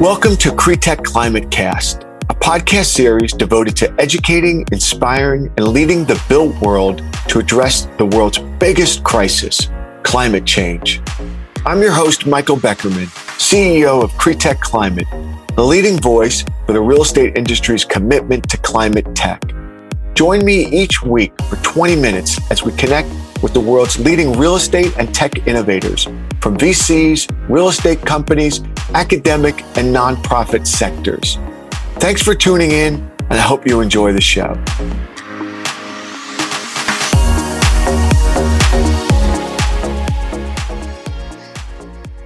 Welcome 0.00 0.36
to 0.36 0.50
CREtech 0.50 1.02
Climate 1.02 1.50
Cast, 1.50 2.04
a 2.30 2.34
podcast 2.34 2.84
series 2.84 3.32
devoted 3.32 3.74
to 3.78 3.92
educating, 4.00 4.64
inspiring, 4.70 5.52
and 5.56 5.66
leading 5.66 6.04
the 6.04 6.22
built 6.28 6.54
world 6.60 7.02
to 7.26 7.40
address 7.40 7.88
the 7.98 8.06
world's 8.06 8.38
biggest 8.60 9.02
crisis, 9.02 9.68
climate 10.04 10.46
change. 10.46 11.00
I'm 11.66 11.82
your 11.82 11.90
host, 11.90 12.26
Michael 12.26 12.56
Beckerman, 12.56 13.06
CEO 13.38 14.00
of 14.00 14.12
CREtech 14.12 14.60
Climate, 14.60 15.08
the 15.56 15.64
leading 15.64 15.98
voice 15.98 16.44
for 16.64 16.74
the 16.74 16.80
real 16.80 17.02
estate 17.02 17.36
industry's 17.36 17.84
commitment 17.84 18.48
to 18.50 18.56
climate 18.58 19.16
tech. 19.16 19.42
Join 20.14 20.44
me 20.44 20.66
each 20.66 21.02
week 21.02 21.32
for 21.42 21.56
20 21.56 21.96
minutes 21.96 22.38
as 22.52 22.62
we 22.62 22.70
connect 22.74 23.08
with 23.42 23.54
the 23.54 23.60
world's 23.60 23.98
leading 23.98 24.32
real 24.38 24.56
estate 24.56 24.96
and 24.98 25.14
tech 25.14 25.46
innovators 25.46 26.04
from 26.40 26.56
VCs, 26.56 27.28
real 27.48 27.68
estate 27.68 28.00
companies, 28.00 28.60
academic, 28.94 29.62
and 29.76 29.94
nonprofit 29.94 30.66
sectors. 30.66 31.38
Thanks 32.00 32.22
for 32.22 32.34
tuning 32.34 32.70
in, 32.70 32.94
and 33.18 33.34
I 33.34 33.38
hope 33.38 33.66
you 33.66 33.80
enjoy 33.80 34.12
the 34.12 34.20
show. 34.20 34.54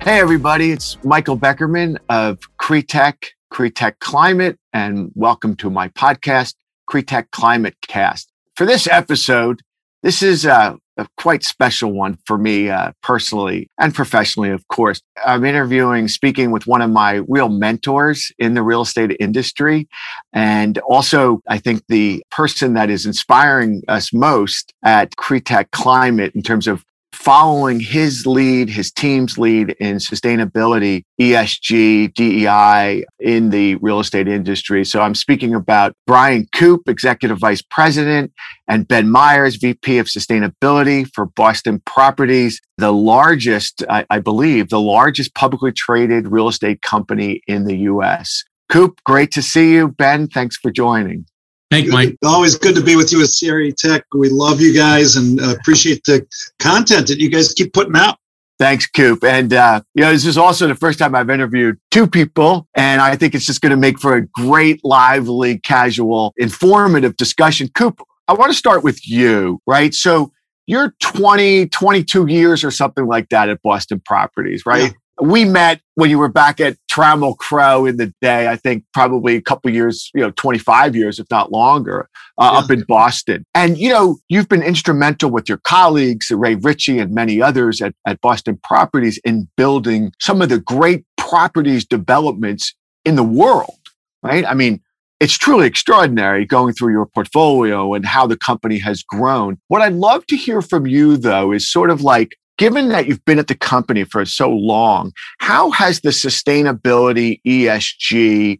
Hey, 0.02 0.18
everybody, 0.18 0.72
it's 0.72 0.98
Michael 1.04 1.38
Beckerman 1.38 1.96
of 2.08 2.40
CREtech, 2.60 3.26
CREtech 3.52 4.00
Climate, 4.00 4.58
and 4.72 5.12
welcome 5.14 5.54
to 5.56 5.70
my 5.70 5.88
podcast, 5.90 6.54
CREtech 6.90 7.30
Climate 7.30 7.76
Cast. 7.86 8.32
For 8.56 8.66
this 8.66 8.88
episode, 8.88 9.62
this 10.02 10.20
is 10.20 10.44
uh, 10.44 10.74
a 10.96 11.06
quite 11.16 11.42
special 11.42 11.92
one 11.92 12.18
for 12.26 12.38
me 12.38 12.68
uh, 12.68 12.92
personally 13.02 13.68
and 13.78 13.94
professionally, 13.94 14.50
of 14.50 14.66
course. 14.68 15.00
I'm 15.24 15.44
interviewing, 15.44 16.08
speaking 16.08 16.50
with 16.50 16.66
one 16.66 16.82
of 16.82 16.90
my 16.90 17.22
real 17.28 17.48
mentors 17.48 18.30
in 18.38 18.54
the 18.54 18.62
real 18.62 18.82
estate 18.82 19.16
industry. 19.20 19.88
And 20.32 20.78
also, 20.78 21.40
I 21.48 21.58
think 21.58 21.82
the 21.88 22.22
person 22.30 22.74
that 22.74 22.90
is 22.90 23.06
inspiring 23.06 23.82
us 23.88 24.12
most 24.12 24.72
at 24.84 25.16
CREtech 25.16 25.70
Climate 25.70 26.34
in 26.34 26.42
terms 26.42 26.66
of 26.66 26.84
following 27.12 27.80
his 27.80 28.26
lead, 28.26 28.68
his 28.68 28.90
team's 28.90 29.38
lead 29.38 29.70
in 29.80 29.96
sustainability, 29.96 31.04
ESG, 31.20 32.14
DEI 32.14 33.04
in 33.20 33.50
the 33.50 33.76
real 33.76 34.00
estate 34.00 34.28
industry. 34.28 34.84
So 34.84 35.00
I'm 35.00 35.14
speaking 35.14 35.54
about 35.54 35.94
Bryan 36.06 36.46
Koop, 36.54 36.88
Executive 36.88 37.38
Vice 37.38 37.62
President, 37.62 38.32
and 38.66 38.88
Ben 38.88 39.10
Myers, 39.10 39.56
VP 39.56 39.98
of 39.98 40.06
Sustainability 40.06 41.06
for 41.14 41.26
Boston 41.26 41.80
Properties, 41.84 42.60
the 42.78 42.92
largest, 42.92 43.82
I, 43.88 44.06
I 44.10 44.18
believe, 44.18 44.70
the 44.70 44.80
largest 44.80 45.34
publicly 45.34 45.72
traded 45.72 46.28
real 46.28 46.48
estate 46.48 46.82
company 46.82 47.42
in 47.46 47.64
the 47.64 47.76
US. 47.78 48.44
Koop, 48.68 49.00
great 49.04 49.30
to 49.32 49.42
see 49.42 49.74
you. 49.74 49.88
Ben, 49.88 50.28
thanks 50.28 50.56
for 50.56 50.70
joining. 50.70 51.26
Thank 51.72 51.86
you, 51.86 51.92
Mike. 51.92 52.18
Always 52.22 52.54
good 52.54 52.74
to 52.74 52.82
be 52.82 52.96
with 52.96 53.12
you 53.12 53.22
at 53.22 53.30
CRE 53.30 53.74
Tech. 53.74 54.04
We 54.12 54.28
love 54.28 54.60
you 54.60 54.74
guys 54.76 55.16
and 55.16 55.40
appreciate 55.40 56.04
the 56.04 56.26
content 56.58 57.06
that 57.06 57.18
you 57.18 57.30
guys 57.30 57.54
keep 57.54 57.72
putting 57.72 57.96
out. 57.96 58.18
Thanks, 58.58 58.86
Koop. 58.86 59.24
And, 59.24 59.54
uh, 59.54 59.80
you 59.94 60.02
know, 60.02 60.12
this 60.12 60.26
is 60.26 60.36
also 60.36 60.68
the 60.68 60.74
first 60.74 60.98
time 60.98 61.14
I've 61.14 61.30
interviewed 61.30 61.78
two 61.90 62.06
people. 62.06 62.68
And 62.74 63.00
I 63.00 63.16
think 63.16 63.34
it's 63.34 63.46
just 63.46 63.62
going 63.62 63.70
to 63.70 63.78
make 63.78 63.98
for 63.98 64.16
a 64.16 64.26
great, 64.26 64.84
lively, 64.84 65.60
casual, 65.60 66.34
informative 66.36 67.16
discussion. 67.16 67.70
Koop, 67.74 68.02
I 68.28 68.34
want 68.34 68.52
to 68.52 68.58
start 68.58 68.84
with 68.84 69.08
you, 69.08 69.58
right? 69.66 69.94
So 69.94 70.30
you're 70.66 70.92
20, 71.00 71.68
22 71.68 72.26
years 72.26 72.64
or 72.64 72.70
something 72.70 73.06
like 73.06 73.30
that 73.30 73.48
at 73.48 73.62
Boston 73.62 74.02
Properties, 74.04 74.66
right? 74.66 74.92
Yeah 74.92 74.98
we 75.20 75.44
met 75.44 75.80
when 75.94 76.10
you 76.10 76.18
were 76.18 76.28
back 76.28 76.60
at 76.60 76.76
Trammell 76.90 77.36
Crow 77.36 77.84
in 77.84 77.96
the 77.96 78.12
day, 78.22 78.48
I 78.48 78.56
think 78.56 78.84
probably 78.94 79.36
a 79.36 79.42
couple 79.42 79.70
years, 79.70 80.10
you 80.14 80.22
know, 80.22 80.30
25 80.32 80.96
years, 80.96 81.18
if 81.18 81.26
not 81.30 81.52
longer, 81.52 82.08
uh, 82.38 82.50
yeah. 82.52 82.58
up 82.58 82.70
in 82.70 82.82
Boston. 82.88 83.44
And, 83.54 83.76
you 83.76 83.90
know, 83.90 84.16
you've 84.28 84.48
been 84.48 84.62
instrumental 84.62 85.30
with 85.30 85.48
your 85.48 85.58
colleagues, 85.58 86.30
Ray 86.30 86.54
Ritchie 86.54 86.98
and 86.98 87.14
many 87.14 87.42
others 87.42 87.82
at, 87.82 87.94
at 88.06 88.20
Boston 88.20 88.58
Properties 88.62 89.18
in 89.24 89.48
building 89.56 90.12
some 90.18 90.40
of 90.40 90.48
the 90.48 90.58
great 90.58 91.04
properties 91.16 91.84
developments 91.84 92.74
in 93.04 93.16
the 93.16 93.22
world, 93.22 93.78
right? 94.22 94.46
I 94.46 94.54
mean, 94.54 94.80
it's 95.20 95.38
truly 95.38 95.68
extraordinary 95.68 96.44
going 96.44 96.74
through 96.74 96.92
your 96.92 97.06
portfolio 97.06 97.94
and 97.94 98.04
how 98.04 98.26
the 98.26 98.36
company 98.36 98.78
has 98.78 99.04
grown. 99.04 99.56
What 99.68 99.80
I'd 99.80 99.92
love 99.92 100.26
to 100.26 100.36
hear 100.36 100.60
from 100.60 100.84
you, 100.86 101.16
though, 101.16 101.52
is 101.52 101.70
sort 101.70 101.90
of 101.90 102.02
like 102.02 102.36
given 102.62 102.90
that 102.90 103.08
you've 103.08 103.24
been 103.24 103.40
at 103.40 103.48
the 103.48 103.56
company 103.56 104.04
for 104.04 104.24
so 104.24 104.48
long, 104.48 105.12
how 105.38 105.72
has 105.72 106.00
the 106.02 106.10
sustainability 106.10 107.40
ESG 107.44 108.56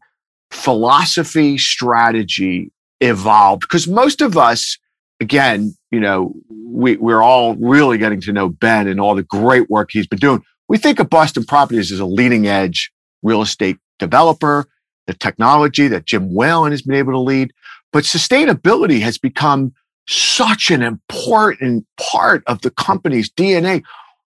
philosophy 0.50 1.56
strategy 1.56 2.72
evolved? 3.00 3.60
Because 3.60 3.86
most 3.86 4.20
of 4.20 4.36
us, 4.36 4.76
again, 5.20 5.72
you 5.92 6.00
know, 6.00 6.34
we, 6.48 6.96
we're 6.96 7.22
all 7.22 7.54
really 7.54 7.96
getting 7.96 8.20
to 8.22 8.32
know 8.32 8.48
Ben 8.48 8.88
and 8.88 9.00
all 9.00 9.14
the 9.14 9.22
great 9.22 9.70
work 9.70 9.90
he's 9.92 10.08
been 10.08 10.18
doing. 10.18 10.42
We 10.68 10.78
think 10.78 10.98
of 10.98 11.08
Boston 11.08 11.44
Properties 11.44 11.92
as 11.92 12.00
a 12.00 12.04
leading 12.04 12.48
edge 12.48 12.90
real 13.22 13.40
estate 13.40 13.76
developer, 14.00 14.66
the 15.06 15.14
technology 15.14 15.86
that 15.86 16.06
Jim 16.06 16.34
Whalen 16.34 16.72
has 16.72 16.82
been 16.82 16.96
able 16.96 17.12
to 17.12 17.20
lead. 17.20 17.52
But 17.92 18.02
sustainability 18.02 19.00
has 19.02 19.16
become 19.16 19.74
such 20.08 20.70
an 20.70 20.82
important 20.82 21.86
part 21.98 22.42
of 22.46 22.60
the 22.62 22.70
company's 22.70 23.30
DNA. 23.30 23.82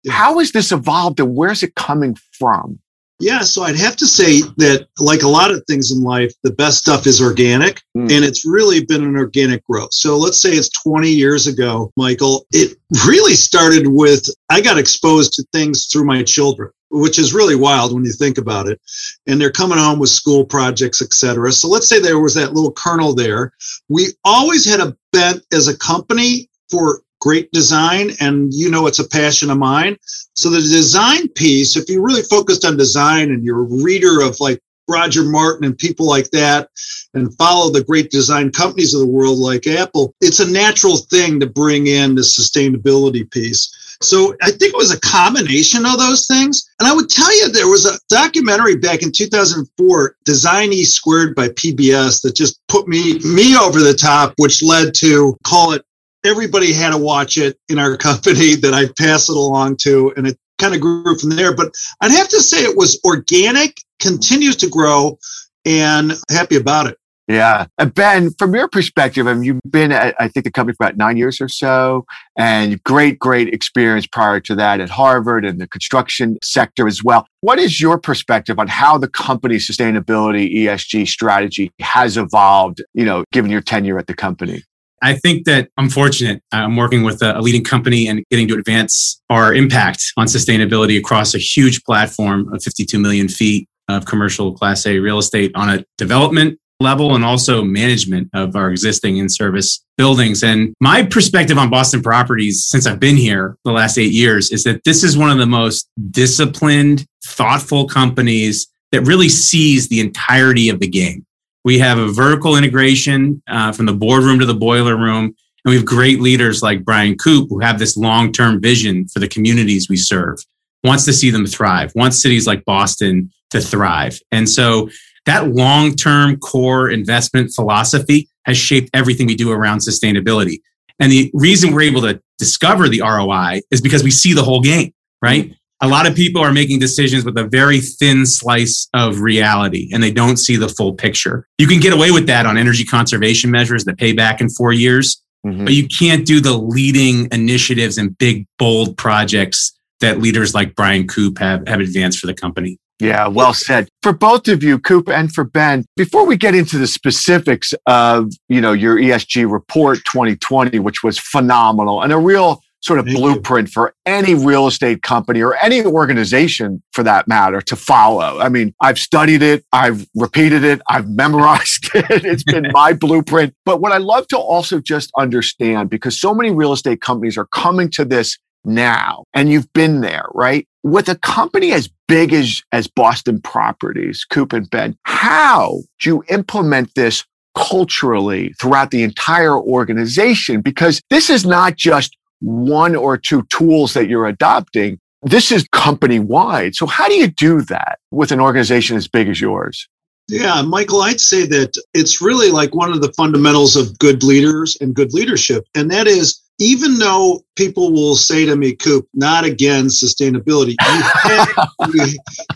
How 0.09 0.39
has 0.39 0.53
this 0.53 0.73
evolved 0.73 1.21
and 1.21 1.35
where's 1.35 1.63
it 1.63 1.75
coming 1.75 2.17
from? 2.33 2.79
Yeah, 3.19 3.41
so 3.41 3.63
I'd 3.63 3.77
have 3.77 3.97
to 3.97 4.07
say 4.07 4.43
that, 4.59 4.89
like 4.99 5.23
a 5.23 5.29
lot 5.29 5.51
of 5.51 5.65
things 5.67 5.91
in 5.91 6.03
life, 6.03 6.35
the 6.43 6.53
best 6.53 6.79
stuff 6.79 7.07
is 7.07 7.21
organic, 7.21 7.81
mm. 7.97 8.13
and 8.13 8.25
it's 8.25 8.45
really 8.45 8.85
been 8.85 9.03
an 9.03 9.17
organic 9.17 9.65
growth. 9.65 9.95
So 9.95 10.19
let's 10.19 10.41
say 10.41 10.51
it's 10.51 10.69
20 10.83 11.09
years 11.09 11.47
ago, 11.47 11.91
Michael. 11.97 12.47
It 12.53 12.77
really 13.07 13.33
started 13.33 13.87
with 13.89 14.29
I 14.51 14.61
got 14.61 14.77
exposed 14.77 15.33
to 15.35 15.47
things 15.53 15.87
through 15.87 16.05
my 16.05 16.23
children 16.25 16.71
which 16.97 17.19
is 17.19 17.35
really 17.35 17.55
wild 17.55 17.93
when 17.93 18.05
you 18.05 18.13
think 18.13 18.39
about 18.39 18.69
it. 18.69 18.81
And 19.27 19.41
they're 19.41 19.51
coming 19.51 19.79
home 19.79 19.99
with 19.99 20.11
school 20.11 20.45
projects, 20.45 21.03
etc. 21.03 21.53
So 21.53 21.69
let's 21.69 21.89
say 21.89 22.01
there 22.01 22.21
was 22.21 22.35
that 22.35 22.55
little 22.55 22.73
kernel 22.73 23.15
there. 23.15 23.53
We 23.89 24.09
always 24.25 24.65
had 24.65 24.81
a 24.81 24.97
bent 25.13 25.45
as 25.53 25.69
a 25.69 25.77
company 25.77 26.49
for 26.71 27.03
great 27.21 27.51
design, 27.53 28.11
and 28.21 28.53
you 28.53 28.71
know 28.71 28.87
it's 28.87 28.99
a 28.99 29.09
passion 29.09 29.51
of 29.51 29.59
mine. 29.59 29.97
So 30.35 30.51
the 30.51 30.61
design 30.61 31.29
piece, 31.29 31.77
if 31.77 31.89
you 31.89 32.03
really 32.03 32.23
focused 32.23 32.65
on 32.65 32.77
design 32.77 33.31
and 33.31 33.45
you're 33.45 33.61
a 33.61 33.83
reader 33.83 34.21
of 34.23 34.39
like 34.41 34.61
Roger 34.89 35.25
Martin 35.25 35.65
and 35.67 35.77
people 35.77 36.07
like 36.07 36.31
that, 36.31 36.71
and 37.15 37.35
follow 37.37 37.71
the 37.71 37.85
great 37.85 38.11
design 38.11 38.53
companies 38.53 38.95
of 38.95 39.01
the 39.01 39.07
world 39.07 39.39
like 39.39 39.67
Apple, 39.67 40.15
it's 40.21 40.41
a 40.41 40.51
natural 40.51 40.97
thing 40.97 41.41
to 41.41 41.47
bring 41.47 41.87
in 41.87 42.15
the 42.15 42.23
sustainability 42.23 43.29
piece. 43.31 43.86
So 44.03 44.35
I 44.43 44.51
think 44.51 44.75
it 44.75 44.77
was 44.77 44.93
a 44.93 45.01
combination 45.01 45.87
of 45.87 45.99
those 45.99 46.27
things. 46.27 46.69
And 46.79 46.89
I 46.89 46.95
would 46.95 47.09
tell 47.09 47.35
you 47.37 47.49
there 47.49 47.69
was 47.69 47.87
a 47.87 47.99
documentary 48.09 48.77
back 48.77 49.03
in 49.03 49.13
2004, 49.13 50.17
Design 50.25 50.73
E 50.73 50.85
Squared 50.85 51.35
by 51.35 51.49
PBS, 51.49 52.23
that 52.23 52.35
just 52.35 52.61
put 52.69 52.89
me 52.89 53.19
me 53.21 53.57
over 53.57 53.81
the 53.81 53.95
top, 53.95 54.35
which 54.37 54.63
led 54.63 54.95
to 54.97 55.37
call 55.45 55.73
it. 55.73 55.83
Everybody 56.25 56.73
had 56.73 56.91
to 56.91 56.99
watch 56.99 57.37
it 57.37 57.59
in 57.69 57.79
our 57.79 57.97
company 57.97 58.55
that 58.57 58.75
I 58.75 58.87
pass 58.99 59.29
it 59.29 59.37
along 59.37 59.77
to, 59.83 60.13
and 60.17 60.27
it 60.27 60.39
kind 60.59 60.75
of 60.75 60.81
grew 60.81 61.17
from 61.19 61.31
there. 61.31 61.55
But 61.55 61.73
I'd 62.01 62.11
have 62.11 62.29
to 62.29 62.41
say 62.41 62.59
it 62.65 62.77
was 62.77 63.01
organic, 63.05 63.81
continues 64.01 64.57
to 64.57 64.69
grow, 64.69 65.19
and 65.65 66.13
happy 66.31 66.57
about 66.57 66.87
it. 66.87 66.99
Yeah. 67.29 67.67
Uh, 67.77 67.87
ben, 67.87 68.31
from 68.39 68.55
your 68.55 68.69
perspective, 68.69 69.27
I 69.27 69.35
mean, 69.35 69.43
you've 69.43 69.61
been 69.69 69.91
at, 69.91 70.15
I 70.21 70.29
think, 70.29 70.45
the 70.45 70.53
company 70.53 70.77
for 70.77 70.85
about 70.85 70.97
nine 70.97 71.17
years 71.17 71.41
or 71.41 71.49
so, 71.49 72.07
and 72.39 72.83
great, 72.85 73.19
great 73.19 73.53
experience 73.53 74.07
prior 74.07 74.39
to 74.41 74.55
that 74.55 74.81
at 74.81 74.91
Harvard 74.91 75.45
and 75.45 75.61
the 75.61 75.67
construction 75.67 76.39
sector 76.43 76.87
as 76.87 77.03
well. 77.03 77.27
What 77.41 77.59
is 77.59 77.81
your 77.81 77.99
perspective 77.99 78.59
on 78.61 78.69
how 78.69 78.97
the 78.97 79.09
company's 79.09 79.69
sustainability 79.69 80.55
ESG 80.55 81.09
strategy 81.09 81.73
has 81.81 82.17
evolved, 82.17 82.83
you 82.95 83.05
know, 83.05 83.25
given 83.33 83.51
your 83.51 83.61
tenure 83.61 83.99
at 83.99 84.07
the 84.07 84.15
company? 84.15 84.63
I 85.03 85.15
think 85.15 85.45
that 85.47 85.69
I'm 85.77 85.91
fortunate. 85.91 86.43
I'm 86.53 86.77
working 86.77 87.03
with 87.03 87.23
a 87.23 87.41
leading 87.41 87.65
company 87.65 88.09
and 88.09 88.25
getting 88.31 88.49
to 88.49 88.55
advance 88.55 89.21
our 89.31 89.53
impact 89.53 90.03
on 90.17 90.27
sustainability 90.27 90.99
across 90.99 91.35
a 91.35 91.39
huge 91.39 91.83
platform 91.85 92.53
of 92.55 92.63
52 92.63 92.99
million 92.99 93.29
feet 93.29 93.69
of 93.89 94.07
commercial 94.07 94.55
class 94.55 94.87
A 94.87 94.99
real 94.99 95.19
estate 95.19 95.53
on 95.55 95.69
a 95.69 95.85
development 95.99 96.59
level 96.81 97.15
and 97.15 97.25
also 97.25 97.63
management 97.63 98.29
of 98.35 98.55
our 98.55 98.71
existing 98.71 99.17
in 99.17 99.29
service 99.29 99.85
buildings. 99.97 100.43
And 100.43 100.75
my 100.81 101.03
perspective 101.03 101.57
on 101.57 101.71
Boston 101.71 102.03
properties 102.03 102.67
since 102.67 102.87
I've 102.87 103.01
been 103.01 103.17
here 103.17 103.57
the 103.65 103.73
last 103.73 103.99
eight 103.99 104.13
years 104.13 104.51
is 104.51 104.65
that 104.65 104.85
this 104.85 105.03
is 105.03 105.17
one 105.17 105.31
of 105.31 105.39
the 105.39 105.47
most 105.47 105.89
disciplined, 106.11 107.07
thoughtful 107.25 107.87
companies 107.87 108.69
that 108.93 109.03
really 109.03 109.29
sees 109.29 109.89
the 109.89 110.01
entirety 110.01 110.69
of 110.69 110.81
the 110.81 110.89
game. 110.89 111.25
We 111.65 111.79
have 111.79 111.99
a 111.99 112.13
vertical 112.13 112.57
integration 112.57 113.43
uh, 113.49 113.73
from 113.73 113.87
the 113.87 113.95
boardroom 113.95 114.39
to 114.39 114.47
the 114.47 114.55
boiler 114.55 114.97
room. 114.97 115.25
And 115.25 115.71
we 115.71 115.75
have 115.75 115.85
great 115.85 116.21
leaders 116.21 116.63
like 116.63 116.85
Bryan 116.85 117.17
Koop 117.17 117.49
who 117.49 117.59
have 117.59 117.79
this 117.79 117.97
long 117.97 118.33
term 118.33 118.61
vision 118.61 119.09
for 119.09 119.19
the 119.19 119.27
communities 119.27 119.89
we 119.89 119.97
serve, 119.97 120.39
wants 120.85 121.05
to 121.07 121.13
see 121.13 121.31
them 121.31 121.47
thrive, 121.47 121.91
wants 121.97 122.23
cities 122.23 122.47
like 122.47 122.65
Boston 122.65 123.33
to 123.51 123.61
thrive. 123.61 124.21
And 124.31 124.49
so 124.49 124.89
that 125.27 125.49
long 125.49 125.95
term 125.95 126.39
core 126.39 126.91
investment 126.91 127.53
philosophy 127.55 128.29
has 128.45 128.57
shaped 128.57 128.91
everything 128.95 129.27
we 129.27 129.35
do 129.35 129.51
around 129.51 129.79
sustainability. 129.79 130.61
And 130.99 131.13
the 131.13 131.31
reason 131.35 131.73
we're 131.73 131.83
able 131.83 132.01
to 132.03 132.21
discover 132.39 132.89
the 132.89 133.03
ROI 133.03 133.61
is 133.71 133.81
because 133.81 134.03
we 134.03 134.11
see 134.11 134.33
the 134.33 134.43
whole 134.43 134.61
game, 134.61 134.93
right? 135.21 135.53
A 135.83 135.89
lot 135.89 136.07
of 136.07 136.15
people 136.15 136.41
are 136.41 136.53
making 136.53 136.79
decisions 136.79 137.25
with 137.25 137.37
a 137.37 137.45
very 137.45 137.81
thin 137.81 138.25
slice 138.25 138.89
of 138.95 139.21
reality 139.21 139.91
and 139.93 140.03
they 140.03 140.11
don't 140.11 140.39
see 140.39 140.57
the 140.57 140.69
full 140.69 140.95
picture. 140.95 141.47
You 141.59 141.67
can 141.67 141.81
get 141.81 141.93
away 141.93 142.11
with 142.11 142.27
that 142.29 142.47
on 142.47 142.57
energy 142.57 142.85
conservation 142.85 143.51
measures 143.51 143.85
that 143.85 143.99
pay 143.99 144.13
back 144.15 144.41
in 144.41 144.49
four 144.49 144.73
years, 144.73 145.23
mm-hmm. 145.47 145.65
but 145.65 145.75
you 145.75 145.87
can't 145.87 146.25
do 146.25 146.41
the 146.41 146.57
leading 146.57 147.29
initiatives 147.31 147.99
and 147.99 148.17
big, 148.17 148.47
bold 148.59 148.97
projects 148.97 149.77
that 150.01 150.21
leaders 150.21 150.55
like 150.55 150.75
Bryan 150.75 151.07
Koop 151.07 151.39
have, 151.39 151.67
have 151.69 151.81
advanced 151.81 152.21
for 152.21 152.27
the 152.27 152.35
company. 152.35 152.79
Yeah, 152.99 153.29
well 153.29 153.53
said. 153.53 153.89
For 154.03 154.13
both 154.13 154.49
of 154.49 154.63
you, 154.63 154.79
Koop 154.79 155.09
and 155.09 155.33
for 155.33 155.45
Ben, 155.45 155.85
before 155.97 156.25
we 156.25 156.37
get 156.37 156.55
into 156.55 156.79
the 156.79 156.87
specifics 156.87 157.75
of, 157.87 158.33
you 158.49 158.61
know, 158.61 158.73
your 158.73 158.97
ESG 158.97 159.51
report 159.51 159.99
2020, 160.07 160.79
which 160.79 161.03
was 161.03 161.19
phenomenal 161.19 162.03
and 162.03 162.13
a 162.13 162.19
real 162.19 162.61
sort 162.81 162.99
of 162.99 163.07
Thank 163.07 163.19
blueprint 163.19 163.69
you. 163.69 163.73
for 163.73 163.95
any 164.07 164.35
real 164.35 164.67
estate 164.67 165.03
company 165.03 165.43
or 165.43 165.57
any 165.57 165.85
organization 165.85 166.83
for 166.93 167.03
that 167.03 167.27
matter 167.27 167.61
to 167.61 167.77
follow. 167.77 168.39
I 168.39 168.49
mean, 168.49 168.75
I've 168.81 168.99
studied 168.99 169.43
it, 169.43 169.65
I've 169.73 170.07
repeated 170.15 170.63
it, 170.63 170.81
I've 170.89 171.09
memorized 171.09 171.91
it. 171.95 172.25
It's 172.25 172.45
been 172.45 172.67
my 172.73 172.93
blueprint. 172.93 173.55
But 173.65 173.81
what 173.81 173.93
I 173.93 173.99
love 173.99 174.29
to 174.29 174.39
also 174.39 174.81
just 174.81 175.11
understand, 175.19 175.91
because 175.91 176.19
so 176.19 176.33
many 176.35 176.51
real 176.51 176.73
estate 176.73 177.01
companies 177.01 177.37
are 177.37 177.47
coming 177.47 177.91
to 177.91 178.05
this 178.05 178.39
now 178.67 179.25
and 179.35 179.51
you've 179.51 179.73
been 179.73 180.01
there, 180.01 180.27
right? 180.35 180.67
With 180.83 181.09
a 181.09 181.17
company 181.17 181.73
as 181.73 181.89
big 182.09 182.33
as, 182.33 182.63
as 182.73 182.87
Boston 182.87 183.41
Properties, 183.41 184.25
Koop 184.25 184.53
and 184.53 184.69
Ben, 184.71 184.97
how 185.05 185.81
do 186.01 186.11
you 186.11 186.25
implement 186.29 186.95
this 186.95 187.25
culturally 187.57 188.53
throughout 188.61 188.91
the 188.91 189.03
entire 189.03 189.59
organization? 189.59 190.61
Because 190.61 191.01
this 191.11 191.31
is 191.31 191.47
not 191.47 191.77
just 191.77 192.17
one 192.41 192.95
or 192.95 193.17
two 193.17 193.43
tools 193.45 193.95
that 193.95 194.09
you're 194.09 194.27
adopting. 194.27 194.99
This 195.23 195.51
is 195.51 195.67
company 195.73 196.19
wide. 196.19 196.75
So 196.75 196.87
how 196.87 197.09
do 197.09 197.15
you 197.15 197.29
do 197.29 197.63
that 197.63 197.99
with 198.11 198.31
an 198.31 198.41
organization 198.41 198.97
as 198.97 199.09
big 199.09 199.29
as 199.29 199.41
yours? 199.41 199.89
Yeah, 200.29 200.61
Michael, 200.63 201.03
I'd 201.03 201.21
say 201.21 201.47
that 201.47 201.81
it's 201.95 202.21
really 202.21 202.51
like 202.51 202.75
one 202.75 202.93
of 202.93 203.01
the 203.01 203.13
fundamentals 203.13 203.77
of 203.77 203.97
good 203.99 204.25
leaders 204.25 204.77
and 204.81 204.95
good 204.95 205.15
leadership. 205.15 205.65
And 205.75 205.91
that 205.93 206.09
is 206.09 206.41
even 206.59 206.99
though 206.99 207.45
people 207.55 207.93
will 207.93 208.17
say 208.17 208.47
to 208.47 208.57
me, 208.57 208.75
Koop, 208.75 209.07
not 209.15 209.45
again 209.45 209.87
sustainability, 209.87 210.75
you 210.81 211.03
have, 211.23 211.49
you, 211.95 212.07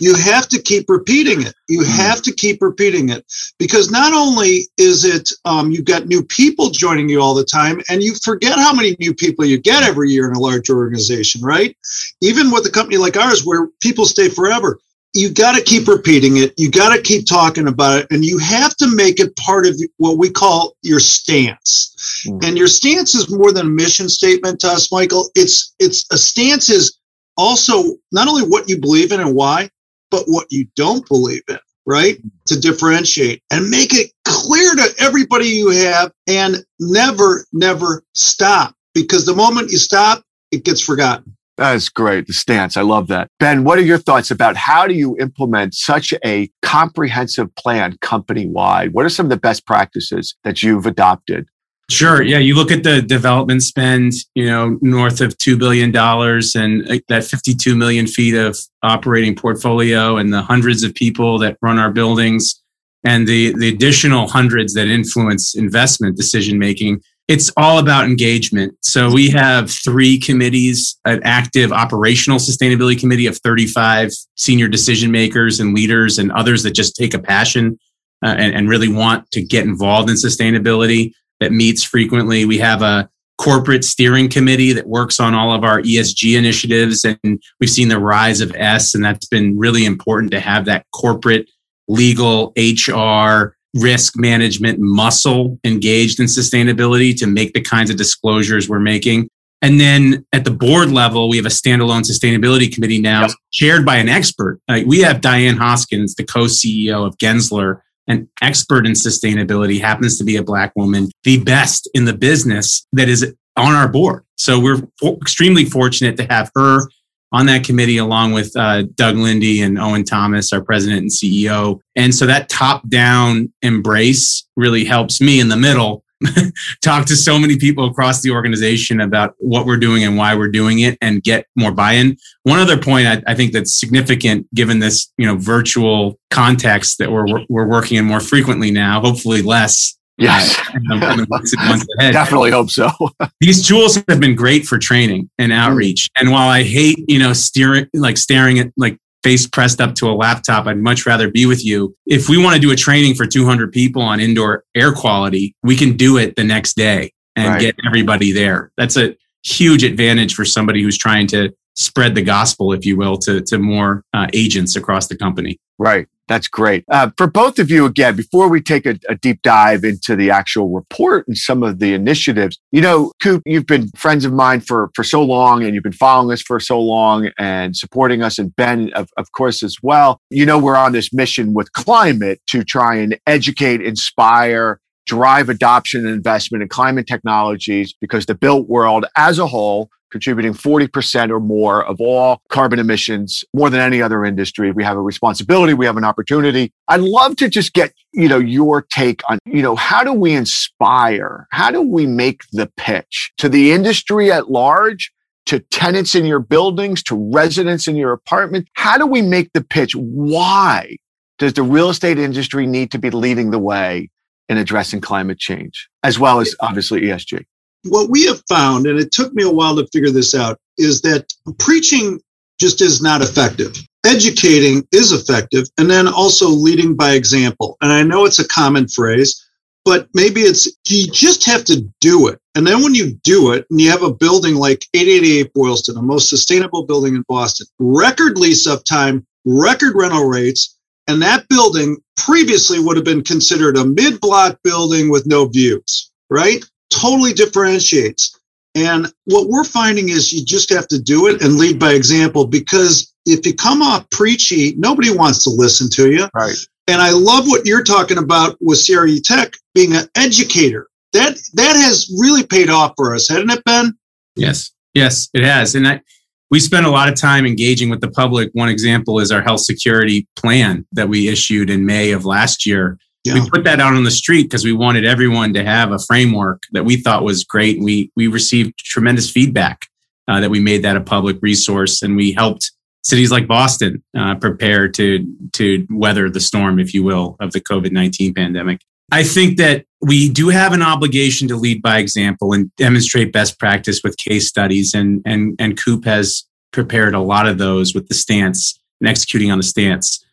you 0.01 0.15
have 0.15 0.49
to 0.49 0.61
keep 0.61 0.89
repeating 0.89 1.43
it. 1.43 1.55
You 1.69 1.85
hmm. 1.85 1.91
have 1.91 2.23
to 2.23 2.33
keep 2.33 2.63
repeating 2.63 3.11
it 3.11 3.25
because 3.59 3.91
not 3.91 4.13
only 4.13 4.69
is 4.79 5.05
it 5.05 5.31
um, 5.45 5.71
you've 5.71 5.85
got 5.85 6.07
new 6.07 6.23
people 6.23 6.71
joining 6.71 7.09
you 7.09 7.21
all 7.21 7.35
the 7.35 7.45
time, 7.45 7.81
and 7.89 8.03
you 8.03 8.15
forget 8.23 8.59
how 8.59 8.73
many 8.73 8.97
new 9.01 9.15
people 9.15 9.45
you 9.45 9.59
get 9.59 9.83
every 9.83 10.11
year 10.11 10.29
in 10.29 10.35
a 10.35 10.41
large 10.41 10.71
organization, 10.71 11.43
right? 11.43 11.77
Even 12.21 12.51
with 12.51 12.67
a 12.67 12.71
company 12.71 12.97
like 12.97 13.17
ours, 13.17 13.45
where 13.45 13.69
people 13.81 14.07
stay 14.07 14.29
forever, 14.29 14.79
you 15.13 15.31
got 15.31 15.57
to 15.57 15.63
keep 15.63 15.89
repeating 15.89 16.37
it. 16.37 16.55
You 16.57 16.71
got 16.71 16.95
to 16.95 17.03
keep 17.03 17.27
talking 17.27 17.67
about 17.67 17.99
it. 17.99 18.07
And 18.11 18.25
you 18.25 18.39
have 18.39 18.77
to 18.77 18.95
make 18.95 19.19
it 19.19 19.35
part 19.37 19.67
of 19.67 19.75
what 19.97 20.19
we 20.19 20.31
call 20.31 20.77
your 20.83 21.01
stance. 21.01 22.25
Mm-hmm. 22.27 22.45
And 22.45 22.59
your 22.59 22.69
stance 22.69 23.15
is 23.15 23.31
more 23.31 23.53
than 23.53 23.67
a 23.67 23.71
mission 23.71 24.09
statement 24.09 24.61
to 24.61 24.69
us, 24.69 24.93
Michael. 24.93 25.31
It's, 25.35 25.75
it's 25.79 26.07
a 26.13 26.19
stance 26.19 26.71
is 26.71 26.99
also 27.37 27.97
not 28.13 28.29
only 28.29 28.43
what 28.43 28.69
you 28.69 28.79
believe 28.79 29.13
in 29.13 29.21
and 29.21 29.35
why, 29.35 29.69
but 30.11 30.25
what 30.27 30.47
you 30.51 30.67
don't 30.77 31.07
believe 31.09 31.43
in, 31.49 31.59
right? 31.87 32.19
To 32.47 32.61
differentiate 32.61 33.43
and 33.51 33.69
make 33.69 33.95
it 33.95 34.13
clear 34.25 34.75
to 34.75 34.95
everybody 34.99 35.47
you 35.47 35.71
have 35.71 36.13
and 36.29 36.65
never, 36.79 37.47
never 37.53 38.05
stop 38.15 38.75
because 38.95 39.25
the 39.25 39.35
moment 39.35 39.71
you 39.71 39.79
stop, 39.79 40.25
it 40.53 40.65
gets 40.65 40.81
forgotten. 40.81 41.37
That's 41.61 41.91
great. 41.91 42.27
The 42.27 42.33
stance. 42.33 42.79
I 42.79 42.81
love 42.81 43.09
that. 43.09 43.29
Ben, 43.39 43.65
what 43.65 43.79
are 43.79 43.83
your 43.83 43.99
thoughts 43.99 44.31
about 44.31 44.57
how 44.57 44.87
do 44.87 44.95
you 44.95 45.15
implement 45.21 45.75
such 45.75 46.15
a 46.25 46.51
comprehensive 46.63 47.55
plan 47.55 47.99
company 48.01 48.47
wide? 48.47 48.95
What 48.95 49.05
are 49.05 49.11
some 49.11 49.27
of 49.27 49.31
the 49.31 49.37
best 49.37 49.67
practices 49.67 50.35
that 50.43 50.63
you've 50.63 50.87
adopted? 50.87 51.47
Sure. 51.91 52.23
Yeah. 52.23 52.39
You 52.39 52.55
look 52.55 52.71
at 52.71 52.83
the 52.83 53.03
development 53.03 53.63
spend, 53.63 54.13
you 54.35 54.47
know, 54.47 54.79
north 54.81 55.21
of 55.21 55.37
$2 55.37 55.59
billion 55.59 55.95
and 55.95 56.91
uh, 56.91 57.03
that 57.09 57.25
52 57.25 57.77
million 57.77 58.07
feet 58.07 58.35
of 58.35 58.57
operating 58.83 59.37
portfolio 59.37 60.17
and 60.17 60.33
the 60.33 60.41
hundreds 60.41 60.83
of 60.83 60.95
people 60.95 61.39
that 61.41 61.59
run 61.61 61.79
our 61.79 61.91
buildings 61.91 62.63
and 63.05 63.29
the, 63.29 63.53
the 63.59 63.69
additional 63.69 64.29
hundreds 64.29 64.73
that 64.75 64.89
influence 64.89 65.55
investment 65.55 66.17
decision 66.17 66.59
making 66.59 67.03
it's 67.31 67.49
all 67.57 67.79
about 67.79 68.07
engagement. 68.07 68.77
So 68.83 69.09
we 69.09 69.31
have 69.31 69.71
three 69.71 70.19
committees, 70.19 70.99
an 71.05 71.21
active 71.23 71.71
operational 71.71 72.41
sustainability 72.41 72.99
committee 72.99 73.29
of 73.29 73.39
35 73.39 74.11
senior 74.35 74.67
decision 74.67 75.13
makers 75.13 75.61
and 75.61 75.73
leaders 75.73 76.19
and 76.19 76.33
others 76.33 76.65
that 76.65 76.73
just 76.73 76.97
take 76.97 77.15
a 77.15 77.21
passion 77.21 77.79
uh, 78.25 78.35
and, 78.37 78.53
and 78.57 78.69
really 78.69 78.89
want 78.89 79.31
to 79.31 79.43
get 79.43 79.65
involved 79.65 80.11
in 80.11 80.17
sustainability 80.17 81.13
that 81.39 81.53
meets 81.53 81.85
frequently. 81.85 82.47
We 82.47 82.59
have 82.59 82.83
a 82.83 83.09
corporate 83.39 83.85
steering 83.85 84.29
committee 84.29 84.73
that 84.73 84.89
works 84.89 85.21
on 85.21 85.33
all 85.33 85.55
of 85.55 85.63
our 85.63 85.81
ESG 85.83 86.37
initiatives. 86.37 87.05
And 87.05 87.41
we've 87.61 87.71
seen 87.71 87.87
the 87.87 88.01
rise 88.01 88.41
of 88.41 88.53
S, 88.57 88.93
and 88.93 89.05
that's 89.05 89.27
been 89.27 89.57
really 89.57 89.85
important 89.85 90.33
to 90.33 90.41
have 90.41 90.65
that 90.65 90.85
corporate, 90.93 91.49
legal, 91.87 92.53
HR, 92.57 93.55
risk 93.75 94.15
management 94.17 94.79
muscle 94.81 95.59
engaged 95.65 96.21
in 96.21 96.27
sustainability 96.27 97.17
to 97.19 97.27
make 97.27 97.53
the 97.53 97.61
kinds 97.61 97.91
of 97.91 97.97
disclosures 97.97 98.69
we're 98.69 98.81
making. 98.81 99.29
And 99.63 99.79
then 99.79 100.25
at 100.33 100.45
the 100.45 100.51
board 100.51 100.91
level, 100.91 101.29
we 101.29 101.37
have 101.37 101.47
a 101.47 101.51
standalone 101.51 102.03
sustainability 102.03 102.73
committee 102.73 103.01
now 103.01 103.23
yep. 103.23 103.31
chaired 103.53 103.85
by 103.85 103.97
an 103.97 104.09
expert. 104.09 104.59
Uh, 104.69 104.81
we 104.87 105.01
have 105.01 105.21
Diane 105.21 105.57
Hoskins, 105.57 106.15
the 106.15 106.25
co 106.25 106.45
CEO 106.45 107.07
of 107.07 107.19
Gensler, 107.19 107.81
an 108.09 108.29
expert 108.41 108.87
in 108.87 108.93
sustainability, 108.93 109.81
happens 109.81 110.17
to 110.19 110.25
be 110.25 110.37
a 110.37 110.43
black 110.43 110.73
woman, 110.77 111.11
the 111.25 111.43
best 111.45 111.89
in 111.93 112.07
the 112.07 112.15
business 112.15 112.87
that 112.93 113.09
is 113.09 113.35
on 113.57 113.75
our 113.75 113.89
board. 113.89 114.25
So 114.37 114.59
we're 114.59 114.83
extremely 115.21 115.67
fortunate 115.67 116.17
to 116.17 116.25
have 116.25 116.51
her 116.57 116.89
on 117.33 117.47
that 117.47 117.65
committee 117.65 117.99
along 117.99 118.33
with 118.33 118.55
uh, 118.57 118.83
Doug 118.95 119.17
Linde 119.17 119.63
and 119.65 119.79
Owen 119.79 120.05
Thomas, 120.05 120.53
our 120.53 120.63
president 120.63 121.03
and 121.03 121.11
CEO. 121.11 121.81
And 121.97 122.15
so 122.15 122.27
that 122.27 122.49
top 122.49 122.89
down 122.89 123.53
embrace 123.63 124.47
really 124.57 124.85
helps 124.85 125.21
me 125.21 125.41
in 125.41 125.49
the 125.49 125.57
middle 125.57 126.05
talk 126.83 127.07
to 127.07 127.17
so 127.17 127.39
many 127.39 127.57
people 127.57 127.87
across 127.87 128.21
the 128.21 128.31
organization 128.31 129.01
about 129.01 129.35
what 129.39 129.65
we're 129.65 129.79
doing 129.79 130.05
and 130.05 130.17
why 130.17 130.35
we're 130.35 130.51
doing 130.51 130.81
it 130.81 130.99
and 131.01 131.23
get 131.23 131.47
more 131.57 131.73
buy-in. 131.73 132.17
One 132.43 132.59
other 132.59 132.77
point 132.77 133.07
I, 133.07 133.23
I 133.27 133.35
think 133.35 133.53
that's 133.53 133.79
significant 133.79 134.53
given 134.55 134.81
this, 134.81 135.11
you 135.17 135.27
know, 135.27 135.37
virtual 135.37 136.19
context 136.31 136.99
that 136.99 137.11
we're, 137.11 137.27
we're 137.49 137.67
working 137.67 137.97
in 137.97 138.05
more 138.05 138.21
frequently 138.21 138.71
now, 138.71 139.01
hopefully 139.01 139.43
less 139.43 139.97
Yes. 140.21 140.55
Definitely 141.99 142.51
hope 142.51 142.71
so. 142.71 142.91
These 143.41 143.67
tools 143.67 143.97
have 144.09 144.21
been 144.21 144.35
great 144.35 144.67
for 144.67 144.79
training 144.79 145.31
and 145.39 145.51
mm. 145.51 145.57
outreach. 145.57 146.09
And 146.17 146.31
while 146.31 146.49
I 146.49 146.63
hate, 146.63 146.99
you 147.09 147.19
know, 147.19 147.33
steering, 147.33 147.89
like 147.95 148.19
staring 148.19 148.59
at 148.59 148.71
like 148.77 148.99
face 149.23 149.47
pressed 149.47 149.81
up 149.81 149.95
to 149.97 150.09
a 150.09 150.13
laptop, 150.13 150.67
I'd 150.67 150.79
much 150.79 151.07
rather 151.07 151.31
be 151.31 151.47
with 151.47 151.65
you. 151.65 151.97
If 152.07 152.29
we 152.29 152.43
want 152.43 152.55
to 152.55 152.61
do 152.61 152.71
a 152.71 152.77
training 152.77 153.15
for 153.15 153.27
200 153.27 153.73
people 153.73 154.03
on 154.03 154.21
indoor 154.21 154.65
air 154.75 154.93
quality, 154.93 155.55
we 155.63 155.75
can 155.75 155.97
do 155.97 156.19
it 156.19 156.37
the 156.37 156.45
next 156.45 156.77
day 156.77 157.13
and 157.35 157.49
right. 157.49 157.61
get 157.61 157.77
everybody 157.87 158.33
there. 158.33 158.73
That's 158.77 158.97
a 158.97 159.17
huge 159.43 159.85
advantage 159.85 160.35
for 160.35 160.45
somebody 160.45 160.83
who's 160.83 160.99
trying 160.99 161.27
to 161.29 161.51
spread 161.81 162.15
the 162.15 162.23
gospel, 162.23 162.73
if 162.73 162.85
you 162.85 162.97
will, 162.97 163.17
to, 163.17 163.41
to 163.41 163.59
more 163.59 164.05
uh, 164.13 164.27
agents 164.33 164.77
across 164.77 165.09
the 165.09 165.17
company. 165.17 165.59
Right. 165.79 166.07
That's 166.29 166.47
great. 166.47 166.85
Uh, 166.89 167.11
for 167.17 167.27
both 167.27 167.59
of 167.59 167.73
you, 167.73 167.87
again, 167.87 168.15
before 168.15 168.49
we 168.49 168.61
take 168.61 168.87
a, 168.87 168.97
a, 169.09 169.17
deep 169.17 169.43
dive 169.43 169.83
into 169.83 170.15
the 170.15 170.31
actual 170.31 170.69
report 170.71 171.27
and 171.27 171.37
some 171.37 171.65
of 171.65 171.81
the 171.81 171.93
initiatives, 171.93 172.57
you 172.71 172.81
know, 172.81 173.11
Koop, 173.21 173.43
you've 173.47 173.67
been 173.67 173.89
friends 173.97 174.25
of 174.25 174.33
mine 174.33 174.61
for, 174.61 174.91
for 174.95 175.03
so 175.03 175.25
long 175.25 175.65
and 175.65 175.75
you've 175.75 175.83
been 175.83 175.91
following 175.91 176.33
us 176.33 176.41
for 176.41 176.61
so 176.61 176.79
long 176.79 177.31
and 177.37 177.77
supporting 177.77 178.23
us, 178.23 178.39
and 178.39 178.55
Ben, 178.55 178.93
of, 178.93 179.09
of 179.17 179.33
course, 179.33 179.65
as 179.65 179.79
well. 179.83 180.21
You 180.31 180.47
know, 180.47 180.57
we're 180.57 180.77
on 180.77 180.93
this 180.93 181.13
mission 181.13 181.53
with 181.53 181.73
climate 181.73 182.41
to 182.49 182.63
try 182.63 182.95
and 182.95 183.19
educate, 183.27 183.81
inspire, 183.81 184.81
drive 185.11 185.49
adoption 185.49 186.07
and 186.07 186.15
investment 186.15 186.63
in 186.63 186.69
climate 186.69 187.05
technologies 187.05 187.93
because 188.01 188.27
the 188.27 188.35
built 188.35 188.69
world 188.69 189.05
as 189.17 189.41
a 189.41 189.47
whole 189.49 189.91
contributing 190.13 190.53
40% 190.53 191.31
or 191.31 191.41
more 191.41 191.85
of 191.85 192.01
all 192.01 192.43
carbon 192.49 192.79
emissions, 192.79 193.43
more 193.53 193.71
than 193.71 193.81
any 193.81 194.01
other 194.01 194.25
industry. 194.25 194.71
We 194.71 194.85
have 194.85 194.97
a 194.97 195.01
responsibility. 195.01 195.75
We 195.75 195.87
have 195.87 195.97
an 195.97 196.05
opportunity. 196.05 196.73
I'd 196.87 197.01
love 197.01 197.35
to 197.37 197.49
just 197.49 197.73
get, 197.73 197.93
you 198.13 198.29
know, 198.29 198.39
your 198.39 198.83
take 198.83 199.21
on, 199.29 199.41
you 199.45 199.63
know, 199.63 199.75
how 199.75 200.05
do 200.05 200.13
we 200.13 200.33
inspire? 200.33 201.49
How 201.51 201.73
do 201.73 201.83
we 201.83 202.07
make 202.07 202.43
the 202.53 202.71
pitch 202.77 203.33
to 203.39 203.49
the 203.49 203.73
industry 203.73 204.31
at 204.31 204.51
large? 204.51 205.13
to 205.47 205.59
tenants 205.59 206.15
in 206.15 206.27
your 206.27 206.39
buildings, 206.39 207.03
to 207.03 207.31
residents 207.35 207.89
in 207.89 207.97
your 207.97 208.13
apartment? 208.13 208.69
How 208.75 208.97
do 208.97 209.07
we 209.07 209.21
make 209.21 209.53
the 209.53 209.65
pitch? 209.65 209.95
Why 209.97 210.97
does 211.41 211.55
the 211.55 211.63
real 211.65 211.89
estate 211.91 212.21
industry 212.21 212.67
need 212.67 212.93
to 212.93 212.99
be 212.99 213.11
leading 213.11 213.51
the 213.51 213.59
way 213.59 214.11
in 214.51 214.59
addressing 214.59 215.01
climate 215.01 215.39
change, 215.39 215.89
as 216.03 216.19
well 216.19 216.41
as 216.41 216.55
obviously 216.61 217.03
ESG? 217.03 217.45
What 217.85 218.11
we 218.11 218.27
have 218.27 218.43
found, 218.49 218.87
and 218.87 218.99
it 218.99 219.13
took 219.13 219.33
me 219.33 219.45
a 219.45 219.51
while 219.51 219.77
to 219.77 219.87
figure 219.93 220.11
this 220.11 220.35
out, 220.35 220.59
is 220.77 221.01
that 221.03 221.33
preaching 221.59 222.21
just 222.61 222.83
is 222.83 223.01
not 223.01 223.23
effective. 223.23 223.75
Educating 224.05 224.87
is 224.93 225.13
effective, 225.13 225.67
and 225.79 225.89
then 225.89 226.09
also 226.09 226.49
leading 226.49 226.97
by 226.97 227.13
example. 227.13 227.77
And 227.81 227.93
I 227.93 228.03
know 228.03 228.27
it's 228.27 228.41
a 228.41 228.49
common 228.49 228.89
phrase, 228.89 229.47
but 229.85 230.09
maybe 230.15 230.41
it's 230.41 230.69
you 230.89 231.07
just 231.07 231.45
have 231.47 231.65
to 231.67 231.83
do 232.01 232.27
it. 232.27 232.39
And 232.55 232.67
then 232.67 232.83
when 232.83 232.95
you 232.95 233.13
do 233.23 233.53
it, 233.53 233.67
and 233.71 233.81
you 233.81 233.89
have 233.91 234.03
a 234.03 234.13
building 234.13 234.57
like 234.57 234.85
888 234.95 235.53
Boylston, 235.55 235.95
the 235.95 236.03
most 236.03 236.29
sustainable 236.29 236.85
building 236.85 237.15
in 237.15 237.25
Boston, 237.29 237.67
record 237.79 238.37
lease 238.37 238.67
up 238.67 238.83
time, 238.85 239.25
record 239.45 239.95
rental 239.95 240.27
rates, 240.27 240.77
and 241.11 241.21
that 241.23 241.49
building 241.49 241.97
previously 242.17 242.79
would 242.79 242.97
have 242.97 243.05
been 243.05 243.25
considered 243.25 243.77
a 243.77 243.85
mid 243.85 244.21
block 244.21 244.59
building 244.63 245.11
with 245.11 245.27
no 245.27 245.47
views, 245.47 246.13
right? 246.31 246.65
Totally 246.91 247.33
differentiates. 247.33 248.39
And 248.77 249.13
what 249.25 249.49
we're 249.49 249.65
finding 249.65 250.11
is 250.11 250.33
you 250.33 250.45
just 250.45 250.71
have 250.71 250.87
to 250.89 251.01
do 251.01 251.27
it 251.27 251.43
and 251.43 251.57
lead 251.57 251.81
by 251.81 251.95
example 251.95 252.47
because 252.47 253.13
if 253.27 253.45
you 253.45 253.55
come 253.55 253.83
off 253.83 254.09
preachy, 254.11 254.77
nobody 254.77 255.11
wants 255.13 255.43
to 255.45 255.51
listen 255.51 255.91
to 255.91 256.13
you. 256.13 256.29
Right. 256.33 256.55
And 256.87 257.03
I 257.03 257.11
love 257.11 257.49
what 257.49 257.67
you're 257.67 257.83
talking 257.83 258.19
about 258.19 258.57
with 258.61 258.85
CRE 258.87 259.21
Tech 259.25 259.55
being 259.75 259.95
an 259.95 260.09
educator. 260.15 260.87
That 261.13 261.41
that 261.55 261.75
has 261.75 262.09
really 262.21 262.47
paid 262.47 262.71
off 262.71 262.93
for 262.97 263.17
us, 263.17 263.29
hasn't 263.29 263.51
it, 263.51 263.65
Ben? 263.65 263.99
Yes, 264.37 264.71
yes, 264.95 265.29
it 265.35 265.43
has. 265.43 265.75
And 265.75 265.89
I, 265.89 266.03
we 266.51 266.61
spend 266.61 266.85
a 266.85 266.91
lot 266.91 267.09
of 267.09 267.15
time 267.15 267.47
engaging 267.47 267.91
with 267.91 268.01
the 268.01 268.11
public. 268.11 268.51
One 268.53 268.69
example 268.69 269.21
is 269.21 269.31
our 269.31 269.43
health 269.43 269.61
security 269.61 270.27
plan 270.37 270.87
that 270.93 271.09
we 271.09 271.29
issued 271.29 271.71
in 271.71 271.87
May 271.87 272.11
of 272.11 272.25
last 272.25 272.67
year. 272.67 272.99
Yeah. 273.25 273.35
We 273.35 273.51
put 273.51 273.65
that 273.65 273.81
out 273.81 273.95
on 273.95 274.05
the 274.05 274.11
street 274.11 274.45
because 274.45 274.65
we 274.65 274.73
wanted 274.73 275.05
everyone 275.05 275.53
to 275.55 275.63
have 275.63 275.93
a 275.93 275.99
framework 275.99 276.63
that 276.73 276.85
we 276.85 276.97
thought 276.97 277.23
was 277.23 277.45
great. 277.45 277.81
We 277.81 278.11
we 278.17 278.27
received 278.27 278.79
tremendous 278.79 279.31
feedback 279.31 279.87
uh, 280.27 280.41
that 280.41 280.51
we 280.51 280.59
made 280.61 280.83
that 280.83 280.97
a 280.97 281.03
public 281.03 281.37
resource, 281.43 282.03
and 282.03 282.17
we 282.17 282.33
helped 282.33 282.73
cities 283.03 283.31
like 283.31 283.47
Boston 283.47 284.03
uh, 284.19 284.37
prepare 284.37 284.89
to 284.89 285.27
to 285.53 285.87
weather 285.91 286.31
the 286.31 286.41
storm, 286.41 286.81
if 286.81 286.95
you 286.95 287.03
will, 287.05 287.37
of 287.41 287.53
the 287.53 287.61
COVID 287.61 287.93
nineteen 287.93 288.33
pandemic. 288.33 288.81
I 289.13 289.23
think 289.23 289.59
that 289.59 289.85
we 290.01 290.29
do 290.29 290.49
have 290.49 290.73
an 290.73 290.83
obligation 290.83 291.49
to 291.49 291.57
lead 291.57 291.83
by 291.83 291.99
example 291.99 292.53
and 292.53 292.75
demonstrate 292.77 293.33
best 293.33 293.59
practice 293.59 294.01
with 294.03 294.17
case 294.17 294.49
studies, 294.49 294.95
and 294.95 295.23
and 295.25 295.57
and 295.59 295.83
Koop 295.83 296.05
has 296.05 296.45
prepared 296.73 297.15
a 297.15 297.21
lot 297.21 297.47
of 297.47 297.59
those 297.59 297.95
with 297.95 298.09
the 298.09 298.15
stance 298.15 298.79
and 299.01 299.09
executing 299.09 299.51
on 299.51 299.59
the 299.59 299.65
stance. 299.65 300.25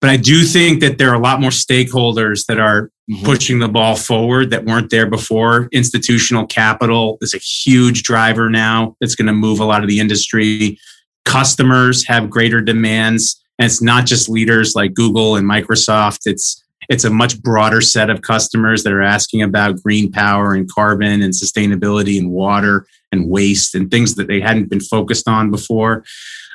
But 0.00 0.10
I 0.10 0.16
do 0.16 0.42
think 0.42 0.80
that 0.80 0.98
there 0.98 1.10
are 1.10 1.14
a 1.14 1.20
lot 1.20 1.40
more 1.40 1.50
stakeholders 1.50 2.46
that 2.46 2.58
are 2.58 2.90
mm-hmm. 3.10 3.24
pushing 3.24 3.58
the 3.58 3.68
ball 3.68 3.96
forward 3.96 4.50
that 4.50 4.64
weren't 4.64 4.90
there 4.90 5.08
before. 5.08 5.68
Institutional 5.72 6.46
capital 6.46 7.18
is 7.20 7.34
a 7.34 7.38
huge 7.38 8.02
driver 8.02 8.50
now 8.50 8.96
that's 9.00 9.14
going 9.14 9.26
to 9.26 9.32
move 9.32 9.60
a 9.60 9.64
lot 9.64 9.82
of 9.82 9.88
the 9.88 10.00
industry 10.00 10.78
customers 11.24 12.06
have 12.06 12.30
greater 12.30 12.60
demands 12.60 13.42
and 13.58 13.66
it's 13.66 13.82
not 13.82 14.06
just 14.06 14.28
leaders 14.28 14.74
like 14.74 14.94
google 14.94 15.36
and 15.36 15.48
microsoft 15.48 16.20
it's 16.26 16.63
it's 16.88 17.04
a 17.04 17.10
much 17.10 17.40
broader 17.42 17.80
set 17.80 18.10
of 18.10 18.22
customers 18.22 18.82
that 18.82 18.92
are 18.92 19.02
asking 19.02 19.42
about 19.42 19.82
green 19.82 20.10
power 20.10 20.54
and 20.54 20.70
carbon 20.70 21.22
and 21.22 21.32
sustainability 21.32 22.18
and 22.18 22.30
water 22.30 22.86
and 23.12 23.28
waste 23.28 23.74
and 23.74 23.90
things 23.90 24.14
that 24.16 24.28
they 24.28 24.40
hadn't 24.40 24.68
been 24.68 24.80
focused 24.80 25.28
on 25.28 25.50
before. 25.50 26.04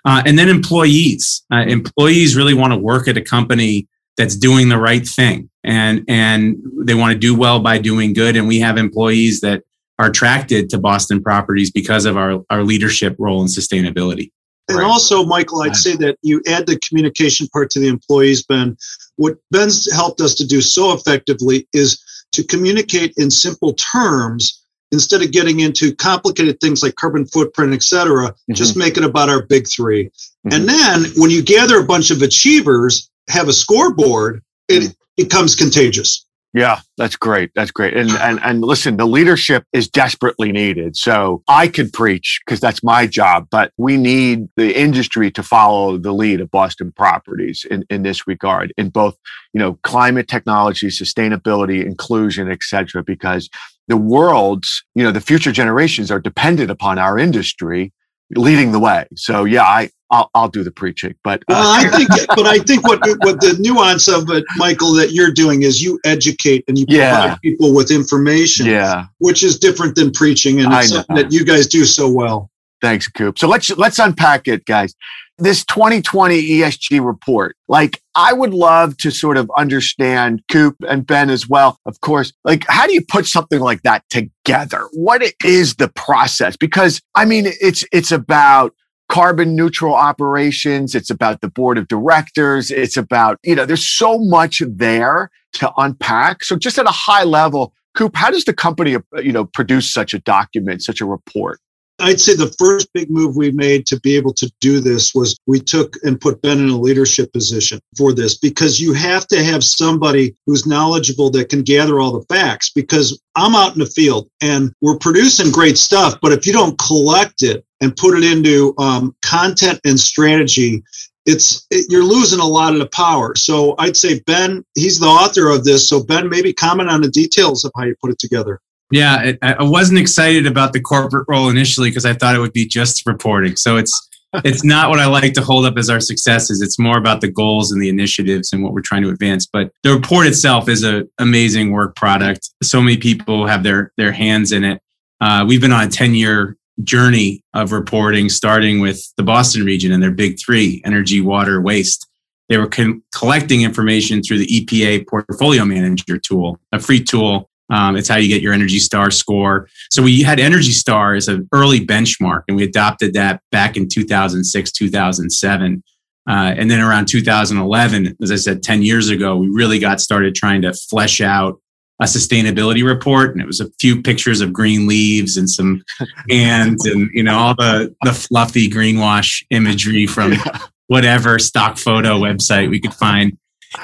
Uh, 0.05 0.24
and 0.25 0.39
then 0.39 0.50
employees. 0.50 1.43
Uh, 1.51 1.65
employees 1.67 2.36
really 2.36 2.53
want 2.53 2.74
to 2.74 2.79
work 2.79 3.07
at 3.07 3.17
a 3.17 3.21
company 3.21 3.88
that's 4.17 4.36
doing 4.36 4.69
the 4.69 4.77
right 4.77 5.07
thing 5.07 5.50
and 5.63 6.03
and 6.07 6.57
they 6.83 6.93
want 6.93 7.13
to 7.13 7.17
do 7.17 7.36
well 7.36 7.59
by 7.59 7.77
doing 7.77 8.13
good. 8.13 8.36
And 8.36 8.48
we 8.48 8.59
have 8.59 8.77
employees 8.77 9.41
that 9.41 9.63
are 9.98 10.07
attracted 10.07 10.69
to 10.69 10.77
boston 10.77 11.21
properties 11.21 11.71
because 11.71 12.05
of 12.05 12.17
our, 12.17 12.43
our 12.50 12.63
leadership 12.63 13.15
role 13.19 13.41
in 13.41 13.48
sustainability. 13.48 14.31
And 14.69 14.77
right. 14.77 14.86
also, 14.86 15.25
Michael, 15.25 15.63
I'd 15.63 15.75
say 15.75 15.95
that 15.98 16.17
you 16.21 16.41
add 16.48 16.67
the 16.67 16.79
communication 16.88 17.48
part 17.48 17.71
to 17.71 17.79
the 17.79 17.88
employees, 17.88 18.43
Ben. 18.43 18.77
What 19.19 19.35
Ben's 19.51 19.91
helped 19.91 20.21
us 20.21 20.33
to 20.35 20.47
do 20.47 20.61
so 20.61 20.93
effectively 20.93 21.67
is 21.73 22.01
to 22.31 22.41
communicate 22.41 23.13
in 23.17 23.29
simple 23.29 23.73
terms 23.73 24.63
instead 24.93 25.21
of 25.21 25.33
getting 25.33 25.59
into 25.59 25.93
complicated 25.93 26.57
things 26.61 26.81
like 26.81 26.95
carbon 26.95 27.25
footprint, 27.25 27.73
et 27.73 27.83
cetera, 27.83 28.29
mm-hmm. 28.29 28.53
just 28.53 28.77
make 28.77 28.95
it 28.95 29.03
about 29.03 29.27
our 29.29 29.45
big 29.45 29.67
3 29.67 30.05
mm-hmm. 30.05 30.53
And 30.53 30.69
then 30.69 31.11
when 31.17 31.31
you 31.31 31.43
gather 31.43 31.81
a 31.81 31.85
bunch 31.85 32.11
of 32.11 32.21
achievers, 32.21 33.11
have 33.27 33.49
a 33.49 33.53
scoreboard, 33.53 34.41
it 34.69 34.83
mm-hmm. 34.83 34.91
becomes 35.17 35.53
contagious. 35.53 36.25
Yeah, 36.53 36.79
that's 36.97 37.15
great. 37.15 37.51
That's 37.53 37.69
great. 37.69 37.95
And 37.95 38.09
and 38.09 38.39
and 38.41 38.61
listen, 38.61 38.97
the 38.97 39.05
leadership 39.05 39.65
is 39.71 39.87
desperately 39.87 40.51
needed. 40.51 40.95
So 40.97 41.43
I 41.47 41.67
could 41.67 41.93
preach 41.93 42.41
because 42.43 42.59
that's 42.59 42.83
my 42.83 43.05
job, 43.05 43.47
but 43.51 43.71
we 43.77 43.97
need 43.97 44.47
the 44.57 44.75
industry 44.75 45.29
to 45.31 45.43
follow 45.43 45.99
the 45.99 46.11
lead 46.11 46.41
of 46.41 46.49
Boston 46.49 46.91
Properties 46.91 47.65
in, 47.69 47.85
in 47.91 48.01
this 48.01 48.25
regard, 48.25 48.73
in 48.77 48.89
both, 48.89 49.15
you 49.53 49.59
know, 49.59 49.77
climate 49.83 50.27
technology, 50.27 50.87
sustainability, 50.87 51.85
inclusion, 51.85 52.49
et 52.49 52.63
cetera, 52.63 53.03
because 53.03 53.47
the 53.87 53.97
world's, 53.97 54.83
you 54.95 55.03
know, 55.03 55.11
the 55.11 55.21
future 55.21 55.51
generations 55.51 56.09
are 56.09 56.19
dependent 56.19 56.71
upon 56.71 56.97
our 56.97 57.19
industry 57.19 57.93
leading 58.35 58.71
the 58.71 58.79
way. 58.79 59.05
So 59.15 59.45
yeah, 59.45 59.63
I 59.63 59.89
I'll, 60.11 60.29
I'll 60.33 60.49
do 60.49 60.63
the 60.63 60.71
preaching, 60.71 61.15
but 61.23 61.41
uh. 61.47 61.55
well, 61.55 61.85
I 61.85 61.89
think, 61.97 62.09
but 62.29 62.45
I 62.45 62.59
think 62.59 62.87
what 62.87 62.99
what 62.99 63.39
the 63.41 63.57
nuance 63.59 64.07
of 64.07 64.29
it, 64.29 64.43
Michael, 64.57 64.93
that 64.93 65.11
you're 65.11 65.31
doing 65.31 65.63
is 65.63 65.81
you 65.81 65.99
educate 66.05 66.63
and 66.67 66.77
you 66.77 66.85
yeah. 66.87 67.19
provide 67.19 67.41
people 67.41 67.73
with 67.73 67.91
information, 67.91 68.65
yeah, 68.65 69.05
which 69.19 69.43
is 69.43 69.59
different 69.59 69.95
than 69.95 70.11
preaching, 70.11 70.61
and 70.61 70.73
it's 70.73 70.89
something 70.89 71.15
that 71.15 71.31
you 71.31 71.45
guys 71.45 71.67
do 71.67 71.85
so 71.85 72.09
well. 72.09 72.49
Thanks, 72.81 73.07
Koop. 73.07 73.37
So 73.37 73.47
let's 73.47 73.69
let's 73.77 73.99
unpack 73.99 74.47
it, 74.47 74.65
guys. 74.65 74.95
This 75.37 75.63
2020 75.65 76.41
ESG 76.41 77.05
report, 77.05 77.55
like 77.67 78.01
I 78.15 78.33
would 78.33 78.53
love 78.53 78.97
to 78.97 79.11
sort 79.11 79.37
of 79.37 79.49
understand 79.57 80.41
Koop 80.51 80.75
and 80.87 81.05
Ben 81.05 81.29
as 81.29 81.47
well. 81.47 81.79
Of 81.85 82.01
course, 82.01 82.33
like 82.43 82.65
how 82.67 82.87
do 82.87 82.93
you 82.93 83.01
put 83.05 83.25
something 83.25 83.59
like 83.59 83.81
that 83.83 84.03
together? 84.09 84.87
What 84.93 85.23
is 85.43 85.75
the 85.75 85.89
process? 85.89 86.57
Because 86.57 87.01
I 87.15 87.25
mean, 87.25 87.45
it's 87.61 87.85
it's 87.91 88.11
about 88.11 88.73
carbon 89.09 89.55
neutral 89.55 89.93
operations. 89.93 90.95
It's 90.95 91.09
about 91.09 91.41
the 91.41 91.49
board 91.49 91.77
of 91.77 91.87
directors. 91.87 92.71
It's 92.71 92.95
about, 92.95 93.39
you 93.43 93.55
know, 93.55 93.65
there's 93.65 93.85
so 93.85 94.19
much 94.19 94.61
there 94.67 95.29
to 95.53 95.71
unpack. 95.77 96.43
So 96.43 96.55
just 96.55 96.77
at 96.77 96.85
a 96.85 96.91
high 96.91 97.23
level, 97.23 97.73
Koop, 97.95 98.15
how 98.15 98.29
does 98.31 98.45
the 98.45 98.53
company, 98.53 98.95
you 99.21 99.31
know, 99.31 99.45
produce 99.45 99.91
such 99.91 100.13
a 100.13 100.19
document, 100.19 100.83
such 100.83 101.01
a 101.01 101.05
report? 101.05 101.59
I'd 101.99 102.19
say 102.19 102.35
the 102.35 102.53
first 102.57 102.91
big 102.93 103.09
move 103.09 103.35
we 103.35 103.51
made 103.51 103.85
to 103.87 103.99
be 103.99 104.15
able 104.15 104.33
to 104.35 104.51
do 104.61 104.79
this 104.79 105.13
was 105.13 105.37
we 105.47 105.59
took 105.59 105.95
and 106.03 106.19
put 106.19 106.41
Ben 106.41 106.59
in 106.59 106.69
a 106.69 106.77
leadership 106.77 107.31
position 107.33 107.79
for 107.97 108.13
this 108.13 108.37
because 108.37 108.79
you 108.79 108.93
have 108.93 109.27
to 109.27 109.43
have 109.43 109.63
somebody 109.63 110.35
who's 110.45 110.65
knowledgeable 110.65 111.29
that 111.31 111.49
can 111.49 111.61
gather 111.61 111.99
all 111.99 112.11
the 112.11 112.25
facts 112.33 112.71
because 112.71 113.21
I'm 113.35 113.55
out 113.55 113.73
in 113.73 113.79
the 113.79 113.85
field 113.85 114.29
and 114.41 114.73
we're 114.81 114.97
producing 114.97 115.51
great 115.51 115.77
stuff, 115.77 116.17
but 116.21 116.31
if 116.31 116.45
you 116.45 116.53
don't 116.53 116.77
collect 116.79 117.41
it 117.41 117.65
and 117.81 117.95
put 117.95 118.17
it 118.17 118.23
into 118.23 118.73
um, 118.77 119.15
content 119.23 119.79
and 119.85 119.99
strategy, 119.99 120.83
it's 121.25 121.65
it, 121.69 121.85
you're 121.89 122.03
losing 122.03 122.39
a 122.39 122.45
lot 122.45 122.73
of 122.73 122.79
the 122.79 122.89
power. 122.89 123.35
So 123.35 123.75
I'd 123.77 123.97
say 123.97 124.19
Ben, 124.21 124.63
he's 124.75 124.99
the 124.99 125.07
author 125.07 125.49
of 125.49 125.63
this. 125.63 125.87
So 125.87 126.03
Ben, 126.03 126.29
maybe 126.29 126.53
comment 126.53 126.89
on 126.89 127.01
the 127.01 127.09
details 127.09 127.65
of 127.65 127.71
how 127.77 127.83
you 127.83 127.95
put 128.01 128.11
it 128.11 128.19
together. 128.19 128.59
Yeah, 128.91 129.22
it, 129.22 129.39
I 129.41 129.63
wasn't 129.63 130.00
excited 130.00 130.48
about 130.48 130.74
the 130.74 130.81
corporate 130.81 131.25
role 131.27 131.50
initially 131.50 131.89
because 131.89 132.05
I 132.05 132.13
thought 132.13 132.36
it 132.36 132.39
would 132.39 132.53
be 132.53 132.67
just 132.67 133.05
reporting. 133.05 133.55
So 133.55 133.77
it's 133.77 134.10
it's 134.46 134.63
not 134.63 134.89
what 134.89 135.00
I 135.00 135.08
like 135.08 135.34
to 135.34 135.41
hold 135.41 135.65
up 135.65 135.77
as 135.77 135.89
our 135.89 136.00
successes. 136.00 136.62
It's 136.62 136.77
more 136.77 136.98
about 136.98 137.22
the 137.22 137.31
goals 137.31 137.72
and 137.72 137.81
the 137.81 137.89
initiatives 137.89 138.53
and 138.53 138.63
what 138.63 138.74
we're 138.74 138.81
trying 138.81 139.01
to 139.03 139.10
advance. 139.10 139.48
But 139.48 139.72
the 139.84 139.93
report 139.93 140.27
itself 140.27 140.69
is 140.69 140.84
an 140.84 141.10
amazing 141.17 141.72
work 141.72 141.96
product. 141.96 142.50
So 142.62 142.81
many 142.81 142.98
people 142.98 143.48
have 143.48 143.63
their 143.63 143.91
their 143.98 144.12
hands 144.12 144.51
in 144.51 144.63
it. 144.63 144.81
Uh, 145.22 145.46
we've 145.48 145.62
been 145.62 145.72
on 145.72 145.88
a 145.88 145.89
ten 145.89 146.13
year 146.13 146.58
journey 146.84 147.43
of 147.53 147.72
reporting, 147.72 148.29
starting 148.29 148.79
with 148.79 149.01
the 149.17 149.24
Boston 149.24 149.65
region 149.65 149.91
and 149.91 150.01
their 150.01 150.12
big 150.12 150.38
three: 150.39 150.81
energy, 150.86 151.22
water, 151.22 151.62
waste. 151.62 152.08
They 152.50 152.58
were 152.58 152.67
con- 152.67 153.03
collecting 153.15 153.62
information 153.62 154.24
through 154.24 154.39
the 154.39 154.48
EPA 154.48 155.08
Portfolio 155.08 155.65
Manager 155.65 156.17
tool, 156.17 156.60
a 156.72 156.79
free 156.79 157.03
tool 157.03 157.48
um, 157.69 157.95
it's 157.95 158.07
how 158.07 158.17
you 158.17 158.27
get 158.27 158.41
your 158.41 158.53
Energy 158.53 158.79
Star 158.79 159.11
score. 159.11 159.67
So 159.89 160.01
we 160.01 160.23
had 160.23 160.39
Energy 160.39 160.71
Star 160.71 161.13
as 161.15 161.27
an 161.27 161.47
early 161.53 161.85
benchmark, 161.85 162.43
and 162.47 162.57
we 162.57 162.63
adopted 162.63 163.13
that 163.13 163.41
back 163.51 163.77
in 163.77 163.88
2006, 163.88 164.71
2007. 164.71 165.83
Uh, 166.29 166.31
and 166.31 166.69
then 166.69 166.79
around 166.79 167.07
2011, 167.07 168.17
as 168.21 168.31
I 168.31 168.35
said, 168.35 168.61
10 168.61 168.83
years 168.83 169.09
ago, 169.09 169.38
we 169.38 169.49
really 169.49 169.79
got 169.79 169.99
started 170.01 170.35
trying 170.35 170.61
to 170.63 170.73
flesh 170.73 171.21
out 171.21 171.59
a 172.01 172.05
sustainability 172.05 172.85
report 172.85 173.31
and 173.31 173.41
it 173.41 173.45
was 173.45 173.59
a 173.59 173.69
few 173.79 174.01
pictures 174.01 174.39
of 174.39 174.53
green 174.53 174.88
leaves 174.88 175.35
and 175.35 175.49
some 175.49 175.83
ants 176.31 176.85
and 176.85 177.09
you 177.13 177.21
know 177.21 177.38
all 177.38 177.53
the 177.55 177.93
the 178.03 178.13
fluffy 178.13 178.69
greenwash 178.69 179.43
imagery 179.49 180.07
from 180.07 180.33
whatever 180.88 181.38
stock 181.38 181.77
photo 181.77 182.17
website 182.17 182.69
we 182.69 182.79
could 182.79 182.93
find 182.93 183.38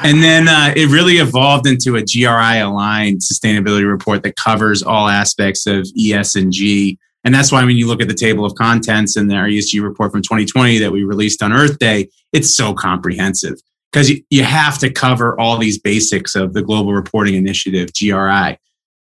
and 0.04 0.24
then 0.24 0.48
uh, 0.48 0.74
it 0.76 0.90
really 0.90 1.18
evolved 1.18 1.68
into 1.68 1.96
a 1.96 2.04
GRI 2.04 2.60
aligned 2.60 3.22
sustainability 3.22 3.90
report 3.90 4.24
that 4.24 4.36
covers 4.36 4.82
all 4.82 5.08
aspects 5.08 5.68
of 5.68 5.88
ES 6.00 6.36
and 7.26 7.34
that's 7.34 7.52
why 7.52 7.66
when 7.66 7.76
you 7.76 7.88
look 7.88 8.02
at 8.02 8.08
the 8.08 8.14
table 8.14 8.46
of 8.46 8.54
contents 8.54 9.18
in 9.18 9.32
our 9.32 9.48
ESG 9.48 9.82
report 9.82 10.12
from 10.12 10.22
2020 10.22 10.78
that 10.78 10.92
we 10.92 11.04
released 11.04 11.42
on 11.42 11.52
Earth 11.52 11.80
Day, 11.80 12.08
it's 12.32 12.56
so 12.56 12.74
comprehensive 12.74 13.60
because 13.92 14.12
you 14.30 14.44
have 14.44 14.78
to 14.78 14.92
cover 14.92 15.38
all 15.40 15.58
these 15.58 15.80
basics 15.80 16.36
of 16.36 16.54
the 16.54 16.62
Global 16.62 16.94
Reporting 16.94 17.34
Initiative, 17.34 17.90
GRI. 18.00 18.60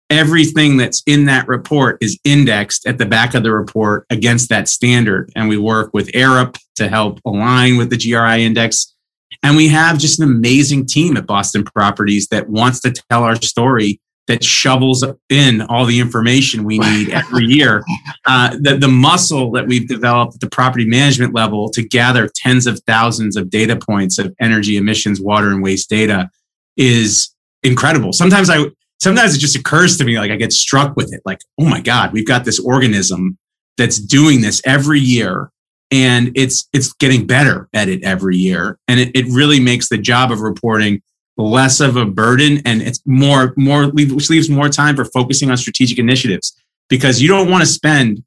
Everything 0.09 0.77
that's 0.77 1.03
in 1.05 1.25
that 1.25 1.47
report 1.47 1.97
is 2.01 2.19
indexed 2.23 2.87
at 2.87 2.97
the 2.97 3.05
back 3.05 3.35
of 3.35 3.43
the 3.43 3.51
report 3.51 4.05
against 4.09 4.49
that 4.49 4.67
standard. 4.67 5.31
And 5.35 5.47
we 5.47 5.57
work 5.57 5.91
with 5.93 6.11
Arup 6.13 6.57
to 6.77 6.87
help 6.87 7.19
align 7.25 7.77
with 7.77 7.91
the 7.91 7.97
GRI 7.97 8.43
index 8.43 8.94
and 9.43 9.55
we 9.55 9.67
have 9.67 9.97
just 9.97 10.19
an 10.19 10.29
amazing 10.29 10.85
team 10.85 11.17
at 11.17 11.25
Boston 11.25 11.63
Properties 11.63 12.27
that 12.27 12.49
wants 12.49 12.79
to 12.81 12.91
tell 12.91 13.23
our 13.23 13.35
story 13.35 13.99
that 14.27 14.43
shovels 14.43 15.03
in 15.29 15.61
all 15.63 15.85
the 15.85 15.99
information 15.99 16.63
we 16.63 16.79
need 16.79 17.09
every 17.09 17.45
year. 17.45 17.83
Uh, 18.27 18.49
the, 18.59 18.75
the 18.75 18.87
muscle 18.87 19.51
that 19.51 19.67
we've 19.67 19.87
developed 19.87 20.33
at 20.33 20.39
the 20.39 20.49
property 20.49 20.83
management 20.83 21.35
level 21.35 21.69
to 21.69 21.87
gather 21.87 22.27
tens 22.35 22.65
of 22.65 22.79
thousands 22.87 23.37
of 23.37 23.51
data 23.51 23.75
points 23.75 24.17
of 24.17 24.33
energy 24.41 24.77
emissions, 24.77 25.21
water, 25.21 25.49
and 25.49 25.61
waste 25.61 25.87
data 25.87 26.27
is 26.75 27.35
incredible. 27.61 28.11
Sometimes 28.11 28.49
I, 28.49 28.65
sometimes 28.99 29.35
it 29.35 29.39
just 29.39 29.55
occurs 29.55 29.97
to 29.97 30.05
me 30.05 30.17
like 30.17 30.31
I 30.31 30.37
get 30.37 30.51
struck 30.51 30.95
with 30.95 31.13
it. 31.13 31.21
Like, 31.23 31.39
oh 31.59 31.65
my 31.65 31.81
God, 31.81 32.13
we've 32.13 32.25
got 32.25 32.45
this 32.45 32.59
organism 32.59 33.37
that's 33.77 33.99
doing 33.99 34.41
this 34.41 34.59
every 34.65 34.99
year 34.99 35.51
and 35.91 36.31
it's 36.35 36.67
it's 36.73 36.93
getting 36.93 37.27
better 37.27 37.69
at 37.73 37.89
it 37.89 38.03
every 38.03 38.37
year. 38.37 38.77
And 38.87 38.99
it, 38.99 39.15
it 39.15 39.25
really 39.29 39.59
makes 39.59 39.89
the 39.89 39.97
job 39.97 40.31
of 40.31 40.41
reporting 40.41 41.01
less 41.37 41.81
of 41.81 41.97
a 41.97 42.05
burden 42.05 42.61
and 42.65 42.81
it's 42.81 43.01
more 43.05 43.53
more 43.57 43.87
which 43.87 44.29
leaves 44.29 44.49
more 44.49 44.69
time 44.69 44.95
for 44.95 45.05
focusing 45.05 45.51
on 45.51 45.57
strategic 45.57 45.99
initiatives. 45.99 46.55
Because 46.87 47.21
you 47.21 47.27
don't 47.27 47.49
want 47.49 47.61
to 47.61 47.67
spend 47.67 48.23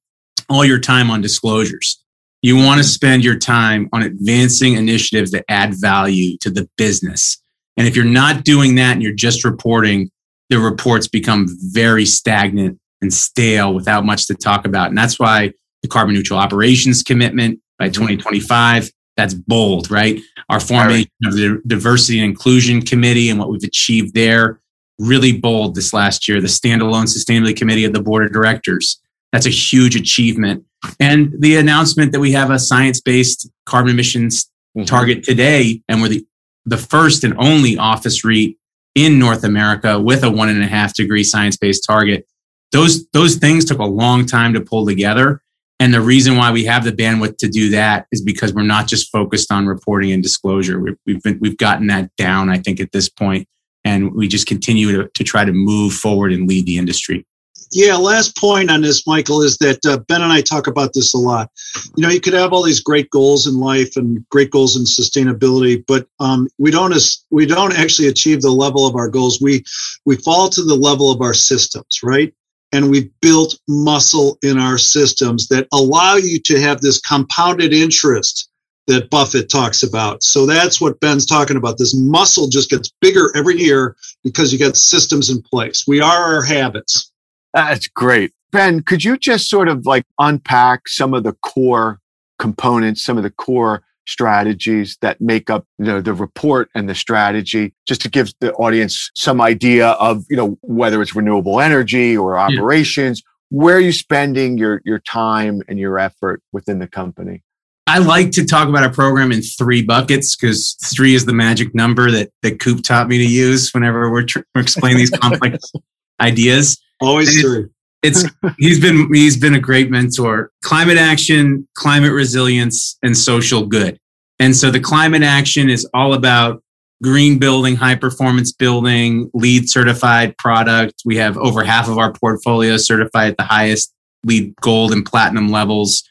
all 0.49 0.65
your 0.65 0.81
time 0.81 1.11
on 1.11 1.21
disclosures. 1.21 2.03
You 2.43 2.57
want 2.57 2.79
to 2.79 2.85
spend 2.85 3.25
your 3.25 3.39
time 3.39 3.89
on 3.93 4.03
advancing 4.03 4.75
initiatives 4.75 5.31
that 5.33 5.45
add 5.49 5.75
value 5.75 6.37
to 6.39 6.51
the 6.51 6.69
business. 6.77 7.43
And 7.77 7.87
if 7.87 7.95
you're 7.95 8.05
not 8.05 8.45
doing 8.45 8.75
that 8.77 8.93
and 8.93 9.03
you're 9.03 9.13
just 9.13 9.45
reporting 9.45 10.11
the 10.49 10.59
reports 10.59 11.09
become 11.09 11.47
very 11.73 12.05
stagnant 12.05 12.79
and 13.01 13.13
stale 13.13 13.75
without 13.75 14.05
much 14.05 14.27
to 14.27 14.35
talk 14.35 14.67
about. 14.67 14.89
And 14.89 14.99
that's 14.99 15.19
why 15.19 15.53
the 15.83 15.89
carbon 15.89 16.15
neutral 16.15 16.39
operations 16.39 17.03
commitment 17.03 17.61
by 17.79 17.87
mm-hmm. 17.87 17.95
2025. 17.95 18.91
That's 19.17 19.35
bold, 19.35 19.91
right? 19.91 20.21
Our 20.49 20.61
formation 20.61 21.11
right. 21.25 21.29
of 21.29 21.35
the 21.35 21.61
diversity 21.67 22.21
and 22.21 22.31
inclusion 22.31 22.83
committee 22.83 23.31
and 23.31 23.39
what 23.39 23.51
we've 23.51 23.65
achieved 23.65 24.15
there, 24.15 24.61
really 24.99 25.37
bold 25.37 25.75
this 25.75 25.93
last 25.93 26.29
year. 26.29 26.41
The 26.41 26.47
standalone 26.47 27.07
sustainability 27.07 27.57
committee 27.57 27.85
of 27.85 27.93
the 27.93 28.03
board 28.03 28.25
of 28.25 28.33
directors. 28.33 29.01
That's 29.33 29.47
a 29.47 29.51
huge 29.51 29.97
achievement. 29.97 30.65
And 31.01 31.35
the 31.39 31.57
announcement 31.57 32.13
that 32.13 32.21
we 32.21 32.33
have 32.33 32.51
a 32.51 32.59
science 32.59 33.01
based 33.01 33.51
carbon 33.67 33.93
emissions 33.93 34.49
mm-hmm. 34.77 34.85
target 34.85 35.25
today, 35.25 35.83
and 35.89 36.01
we're 36.01 36.09
the, 36.09 36.27
the 36.65 36.77
first 36.77 37.25
and 37.25 37.35
only 37.39 37.77
office 37.77 38.25
REIT 38.25 38.57
in 38.95 39.19
North 39.19 39.45
America 39.45 40.01
with 40.01 40.23
a 40.23 40.31
one 40.31 40.49
and 40.49 40.63
a 40.63 40.67
half 40.67 40.95
degree 40.95 41.25
science 41.25 41.57
based 41.57 41.85
target. 41.85 42.27
Those, 42.71 43.09
those 43.09 43.37
things 43.37 43.65
took 43.65 43.79
a 43.79 43.85
long 43.85 44.27
time 44.27 44.53
to 44.55 44.61
pull 44.61 44.87
together. 44.87 45.43
And 45.81 45.95
the 45.95 46.01
reason 46.01 46.37
why 46.37 46.51
we 46.51 46.65
have 46.65 46.85
the 46.85 46.93
bandwidth 46.93 47.37
to 47.39 47.49
do 47.49 47.71
that 47.71 48.07
is 48.11 48.21
because 48.21 48.53
we're 48.53 48.63
not 48.63 48.89
just 48.89 49.13
focused 49.13 49.53
on 49.53 49.67
reporting 49.67 50.11
and 50.11 50.23
disclosure. 50.23 50.81
We've, 50.81 50.97
we've, 51.07 51.23
been, 51.23 51.39
we've 51.41 51.57
gotten 51.57 51.87
that 51.87 52.15
down, 52.17 52.51
I 52.51 52.59
think, 52.59 52.81
at 52.81 52.91
this 52.91 53.09
point, 53.09 53.47
and 53.85 54.13
we 54.15 54.27
just 54.27 54.47
continue 54.47 54.91
to, 54.97 55.09
to 55.09 55.25
try 55.25 55.45
to 55.45 55.53
move 55.53 55.93
forward 55.93 56.33
and 56.33 56.49
lead 56.49 56.67
the 56.67 56.79
industry. 56.79 57.25
Yeah, 57.71 57.97
last 57.97 58.37
point 58.37 58.71
on 58.71 58.81
this, 58.81 59.07
Michael, 59.07 59.43
is 59.43 59.59
that 59.59 59.85
uh, 59.85 59.99
Ben 59.99 60.23
and 60.23 60.33
I 60.33 60.41
talk 60.41 60.67
about 60.67 60.95
this 60.95 61.13
a 61.13 61.19
lot. 61.19 61.51
You 61.97 62.03
know, 62.03 62.09
you 62.09 62.21
could 62.21 62.33
have 62.33 62.53
all 62.53 62.63
these 62.63 62.81
great 62.81 63.11
goals 63.11 63.47
in 63.47 63.59
life 63.59 63.97
and 63.97 64.27
great 64.31 64.51
goals 64.51 64.77
in 64.77 64.85
sustainability, 64.85 65.85
but 65.87 66.07
um, 66.19 66.49
we 66.57 66.71
don't 66.71 66.95
we 67.31 67.45
don't 67.45 67.79
actually 67.79 68.09
achieve 68.09 68.41
the 68.41 68.51
level 68.51 68.87
of 68.87 68.97
our 68.97 69.09
goals. 69.09 69.41
We 69.41 69.65
we 70.07 70.17
fall 70.17 70.49
to 70.49 70.63
the 70.63 70.75
level 70.75 71.13
of 71.13 71.21
our 71.21 71.35
systems, 71.35 72.01
right? 72.03 72.33
And 72.73 72.91
we've 72.91 73.11
built 73.21 73.59
muscle 73.69 74.39
in 74.43 74.59
our 74.59 74.79
systems 74.79 75.49
that 75.49 75.67
allow 75.73 76.17
you 76.17 76.39
to 76.41 76.61
have 76.61 76.81
this 76.81 77.01
compounded 77.01 77.73
interest 77.73 78.49
that 78.87 79.11
Buffett 79.11 79.51
talks 79.51 79.83
about. 79.83 80.23
So 80.23 80.47
that's 80.47 80.81
what 80.81 80.99
Ben's 81.01 81.27
talking 81.27 81.57
about. 81.57 81.79
This 81.79 81.95
muscle 81.95 82.49
just 82.49 82.71
gets 82.71 82.91
bigger 83.01 83.31
every 83.37 83.59
year 83.59 83.97
because 84.25 84.53
you 84.53 84.59
got 84.59 84.77
systems 84.77 85.31
in 85.31 85.43
place. 85.43 85.85
We 85.87 86.01
are 86.01 86.35
our 86.35 86.43
habits. 86.43 87.13
That's 87.53 87.87
great. 87.87 88.33
Ben, 88.51 88.83
could 88.83 89.05
you 89.05 89.19
just 89.19 89.49
sort 89.49 89.69
of 89.69 89.85
like 89.85 90.05
unpack 90.19 90.89
some 90.89 91.13
of 91.13 91.23
the 91.23 91.35
core 91.35 92.01
components, 92.39 93.05
some 93.05 93.19
of 93.19 93.23
the 93.23 93.31
core 93.31 93.83
strategies 94.09 94.97
that 95.03 95.21
make 95.21 95.51
up 95.51 95.67
you 95.79 95.85
know, 95.85 96.01
the 96.01 96.15
report 96.15 96.71
and 96.75 96.89
the 96.89 96.95
strategy, 96.95 97.75
just 97.87 98.01
to 98.01 98.09
give 98.09 98.33
the 98.41 98.53
audience 98.55 99.11
some 99.15 99.41
idea 99.41 99.89
of 99.91 100.25
you 100.29 100.37
know 100.37 100.59
whether 100.63 101.01
it's 101.03 101.15
renewable 101.15 101.61
energy 101.61 102.17
or 102.17 102.39
operations. 102.39 103.23
Yeah. 103.23 103.59
Where 103.59 103.77
are 103.77 103.81
you 103.81 103.93
spending 103.93 104.59
your 104.59 104.81
your 104.85 104.99
time 105.01 105.63
and 105.69 105.79
your 105.79 105.99
effort 105.99 106.43
within 106.53 106.79
the 106.79 106.89
company? 106.89 107.43
I 107.87 107.99
like 107.99 108.33
to 108.33 108.45
talk 108.45 108.69
about 108.69 108.85
a 108.85 108.91
program 108.91 109.33
in 109.33 109.41
three 109.41 109.83
buckets 109.83 110.37
because 110.37 110.77
three 110.85 111.15
is 111.15 111.25
the 111.25 111.33
magic 111.33 111.75
number 111.75 112.11
that 112.11 112.31
that 112.43 112.61
Koop 112.61 112.83
taught 112.83 113.09
me 113.09 113.19
to 113.19 113.27
use 113.27 113.71
whenever 113.73 114.11
we're, 114.11 114.25
tr- 114.25 114.41
we're 114.55 114.63
explaining 114.63 114.99
these 114.99 115.11
complex 115.23 115.73
ideas. 116.21 116.79
Always 117.01 117.41
three 117.41 117.69
it's 118.03 118.25
he's 118.59 118.81
been 118.81 119.13
he's 119.13 119.37
been 119.37 119.55
a 119.55 119.61
great 119.61 119.91
mentor. 119.91 120.51
Climate 120.63 120.99
action, 120.99 121.67
climate 121.75 122.13
resilience, 122.13 122.99
and 123.03 123.17
social 123.17 123.67
good. 123.67 123.99
And 124.39 124.57
so 124.57 124.71
the 124.71 124.81
climate 124.81 125.23
action 125.23 125.69
is 125.69 125.89
all 125.95 126.15
about 126.15 126.63
green 127.03 127.39
building, 127.39 127.77
high 127.77 127.95
performance 127.95 128.53
building, 128.53 129.31
LEED 129.35 129.69
certified 129.69 130.37
product. 130.39 131.03
We 131.05 131.17
have 131.17 131.37
over 131.39 131.65
half 131.65 131.89
of 131.89 131.99
our 131.99 132.13
portfolio 132.13 132.77
certified 132.77 133.33
at 133.33 133.37
the 133.37 133.45
highest 133.45 133.93
LEED 134.25 134.55
gold 134.61 134.93
and 134.93 135.05
platinum 135.05 135.51
levels. 135.51 136.03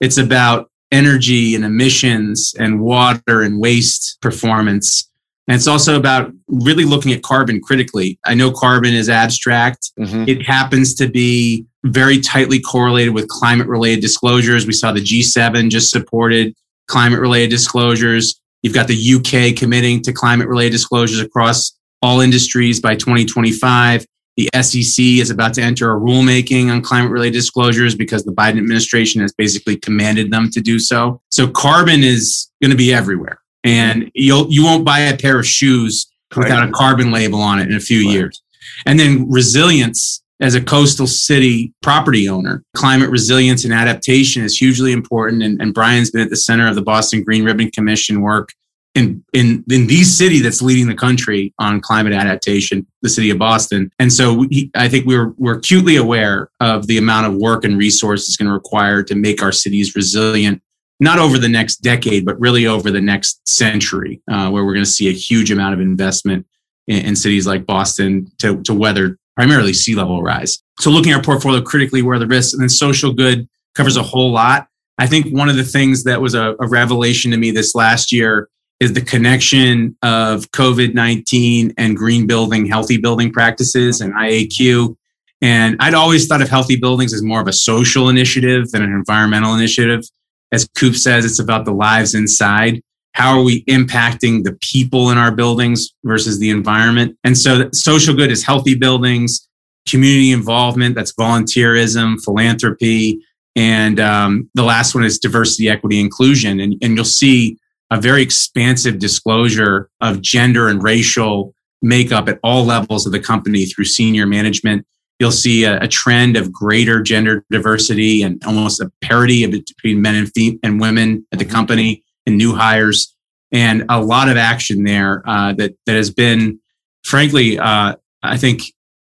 It's 0.00 0.18
about 0.18 0.70
energy 0.90 1.54
and 1.54 1.64
emissions 1.64 2.54
and 2.58 2.80
water 2.80 3.42
and 3.42 3.58
waste 3.58 4.18
performance. 4.20 5.08
And 5.52 5.58
it's 5.58 5.66
also 5.66 5.98
about 5.98 6.32
really 6.48 6.86
looking 6.86 7.12
at 7.12 7.22
carbon 7.22 7.60
critically. 7.60 8.18
I 8.24 8.32
know 8.32 8.50
carbon 8.50 8.94
is 8.94 9.10
abstract. 9.10 9.90
Mm-hmm. 10.00 10.24
It 10.26 10.46
happens 10.46 10.94
to 10.94 11.06
be 11.06 11.66
very 11.84 12.22
tightly 12.22 12.58
correlated 12.58 13.12
with 13.12 13.28
climate 13.28 13.66
related 13.66 14.00
disclosures. 14.00 14.66
We 14.66 14.72
saw 14.72 14.92
the 14.92 15.02
G7 15.02 15.68
just 15.68 15.90
supported 15.90 16.54
climate 16.88 17.20
related 17.20 17.50
disclosures. 17.50 18.40
You've 18.62 18.72
got 18.72 18.88
the 18.88 18.96
UK 18.96 19.54
committing 19.54 20.00
to 20.04 20.12
climate 20.14 20.48
related 20.48 20.72
disclosures 20.72 21.20
across 21.20 21.78
all 22.00 22.20
industries 22.20 22.80
by 22.80 22.94
2025. 22.94 24.06
The 24.38 24.48
SEC 24.54 25.04
is 25.04 25.28
about 25.28 25.52
to 25.52 25.60
enter 25.60 25.92
a 25.92 26.00
rulemaking 26.00 26.72
on 26.72 26.80
climate 26.80 27.10
related 27.10 27.34
disclosures 27.34 27.94
because 27.94 28.24
the 28.24 28.32
Biden 28.32 28.56
administration 28.56 29.20
has 29.20 29.34
basically 29.34 29.76
commanded 29.76 30.30
them 30.30 30.48
to 30.52 30.62
do 30.62 30.78
so. 30.78 31.20
So 31.28 31.46
carbon 31.46 32.02
is 32.02 32.50
going 32.62 32.70
to 32.70 32.76
be 32.78 32.94
everywhere 32.94 33.41
and 33.64 34.10
you'll 34.14 34.50
you 34.50 34.64
won't 34.64 34.84
buy 34.84 35.00
a 35.00 35.16
pair 35.16 35.38
of 35.38 35.46
shoes 35.46 36.10
without 36.36 36.68
a 36.68 36.72
carbon 36.72 37.10
label 37.10 37.40
on 37.40 37.58
it 37.58 37.68
in 37.68 37.76
a 37.76 37.80
few 37.80 38.06
right. 38.06 38.14
years. 38.14 38.42
And 38.86 38.98
then 38.98 39.30
resilience 39.30 40.22
as 40.40 40.54
a 40.54 40.60
coastal 40.60 41.06
city 41.06 41.72
property 41.82 42.28
owner, 42.28 42.64
climate 42.74 43.10
resilience 43.10 43.64
and 43.64 43.72
adaptation 43.72 44.42
is 44.42 44.56
hugely 44.56 44.92
important. 44.92 45.42
And, 45.42 45.60
and 45.60 45.72
Bryan's 45.72 46.10
been 46.10 46.22
at 46.22 46.30
the 46.30 46.36
center 46.36 46.66
of 46.66 46.74
the 46.74 46.82
Boston 46.82 47.22
Green 47.22 47.44
Ribbon 47.44 47.70
Commission 47.70 48.22
work 48.22 48.50
in, 48.94 49.24
in, 49.32 49.64
in 49.70 49.86
the 49.86 50.02
city 50.02 50.40
that's 50.40 50.60
leading 50.60 50.86
the 50.86 50.94
country 50.94 51.54
on 51.58 51.80
climate 51.80 52.12
adaptation, 52.12 52.86
the 53.02 53.08
city 53.08 53.30
of 53.30 53.38
Boston. 53.38 53.90
And 53.98 54.12
so 54.12 54.34
we, 54.34 54.70
I 54.74 54.88
think 54.88 55.06
we're, 55.06 55.32
we're 55.38 55.58
acutely 55.58 55.96
aware 55.96 56.50
of 56.60 56.88
the 56.88 56.98
amount 56.98 57.26
of 57.26 57.34
work 57.34 57.64
and 57.64 57.78
resources 57.78 58.36
going 58.36 58.48
to 58.48 58.52
require 58.52 59.02
to 59.04 59.14
make 59.14 59.42
our 59.42 59.52
cities 59.52 59.94
resilient 59.94 60.60
not 61.02 61.18
over 61.18 61.36
the 61.36 61.48
next 61.48 61.76
decade, 61.78 62.24
but 62.24 62.38
really 62.40 62.66
over 62.66 62.90
the 62.90 63.00
next 63.00 63.46
century, 63.46 64.22
uh, 64.30 64.48
where 64.48 64.64
we're 64.64 64.72
going 64.72 64.84
to 64.84 64.90
see 64.90 65.08
a 65.08 65.12
huge 65.12 65.50
amount 65.50 65.74
of 65.74 65.80
investment 65.80 66.46
in, 66.86 67.04
in, 67.06 67.16
cities 67.16 67.46
like 67.46 67.66
Boston 67.66 68.30
to, 68.38 68.62
to 68.62 68.72
weather 68.72 69.18
primarily 69.34 69.72
sea 69.72 69.96
level 69.96 70.22
rise. 70.22 70.62
So 70.78 70.90
looking 70.90 71.10
at 71.10 71.16
our 71.16 71.22
portfolio 71.22 71.60
critically, 71.60 72.02
where 72.02 72.20
the 72.20 72.26
risks, 72.26 72.52
and 72.52 72.62
then 72.62 72.68
social 72.68 73.12
good 73.12 73.48
covers 73.74 73.96
a 73.96 74.02
whole 74.02 74.30
lot. 74.30 74.68
I 74.98 75.08
think 75.08 75.34
one 75.34 75.48
of 75.48 75.56
the 75.56 75.64
things 75.64 76.04
that 76.04 76.20
was 76.20 76.34
a, 76.34 76.54
a 76.60 76.68
revelation 76.68 77.32
to 77.32 77.36
me 77.36 77.50
this 77.50 77.74
last 77.74 78.12
year 78.12 78.48
is 78.78 78.92
the 78.92 79.00
connection 79.00 79.96
of 80.02 80.50
COVID 80.52 80.94
19 80.94 81.74
and 81.78 81.96
green 81.96 82.28
building, 82.28 82.66
healthy 82.66 82.98
building 82.98 83.32
practices 83.32 84.00
and 84.00 84.14
IAQ. 84.14 84.96
And 85.40 85.76
I'd 85.80 85.94
always 85.94 86.28
thought 86.28 86.42
of 86.42 86.48
healthy 86.48 86.76
buildings 86.76 87.12
as 87.12 87.22
more 87.22 87.40
of 87.40 87.48
a 87.48 87.52
social 87.52 88.08
initiative 88.08 88.70
than 88.70 88.82
an 88.82 88.92
environmental 88.92 89.54
initiative. 89.54 90.04
As 90.52 90.68
Koop 90.76 90.94
says, 90.94 91.24
it's 91.24 91.38
about 91.38 91.64
the 91.64 91.72
lives 91.72 92.14
inside. 92.14 92.82
How 93.14 93.38
are 93.38 93.42
we 93.42 93.64
impacting 93.64 94.44
the 94.44 94.56
people 94.60 95.10
in 95.10 95.18
our 95.18 95.34
buildings 95.34 95.90
versus 96.04 96.38
the 96.38 96.50
environment? 96.50 97.16
And 97.24 97.36
so 97.36 97.68
social 97.72 98.14
good 98.14 98.30
is 98.30 98.44
healthy 98.44 98.74
buildings, 98.74 99.48
community 99.88 100.30
involvement, 100.30 100.94
that's 100.94 101.12
volunteerism, 101.14 102.22
philanthropy. 102.24 103.20
And 103.54 104.00
um, 104.00 104.48
the 104.54 104.62
last 104.62 104.94
one 104.94 105.04
is 105.04 105.18
diversity, 105.18 105.68
equity, 105.68 106.00
inclusion. 106.00 106.60
And, 106.60 106.76
and 106.82 106.96
you'll 106.96 107.04
see 107.04 107.58
a 107.90 108.00
very 108.00 108.22
expansive 108.22 108.98
disclosure 108.98 109.90
of 110.00 110.22
gender 110.22 110.68
and 110.68 110.82
racial 110.82 111.54
makeup 111.82 112.28
at 112.28 112.38
all 112.42 112.64
levels 112.64 113.04
of 113.04 113.12
the 113.12 113.20
company 113.20 113.66
through 113.66 113.84
senior 113.84 114.26
management. 114.26 114.86
You'll 115.18 115.30
see 115.30 115.64
a, 115.64 115.80
a 115.80 115.88
trend 115.88 116.36
of 116.36 116.52
greater 116.52 117.02
gender 117.02 117.44
diversity 117.50 118.22
and 118.22 118.42
almost 118.44 118.80
a 118.80 118.90
parity 119.02 119.46
between 119.46 120.02
men 120.02 120.16
and, 120.16 120.32
fem- 120.32 120.58
and 120.62 120.80
women 120.80 121.26
at 121.32 121.38
the 121.38 121.44
mm-hmm. 121.44 121.54
company 121.54 122.04
and 122.26 122.36
new 122.36 122.54
hires, 122.54 123.14
and 123.52 123.84
a 123.88 124.00
lot 124.00 124.28
of 124.28 124.36
action 124.36 124.84
there 124.84 125.22
uh, 125.26 125.52
that 125.54 125.74
that 125.86 125.94
has 125.94 126.10
been, 126.10 126.58
frankly, 127.04 127.58
uh, 127.58 127.96
I 128.22 128.36
think 128.36 128.62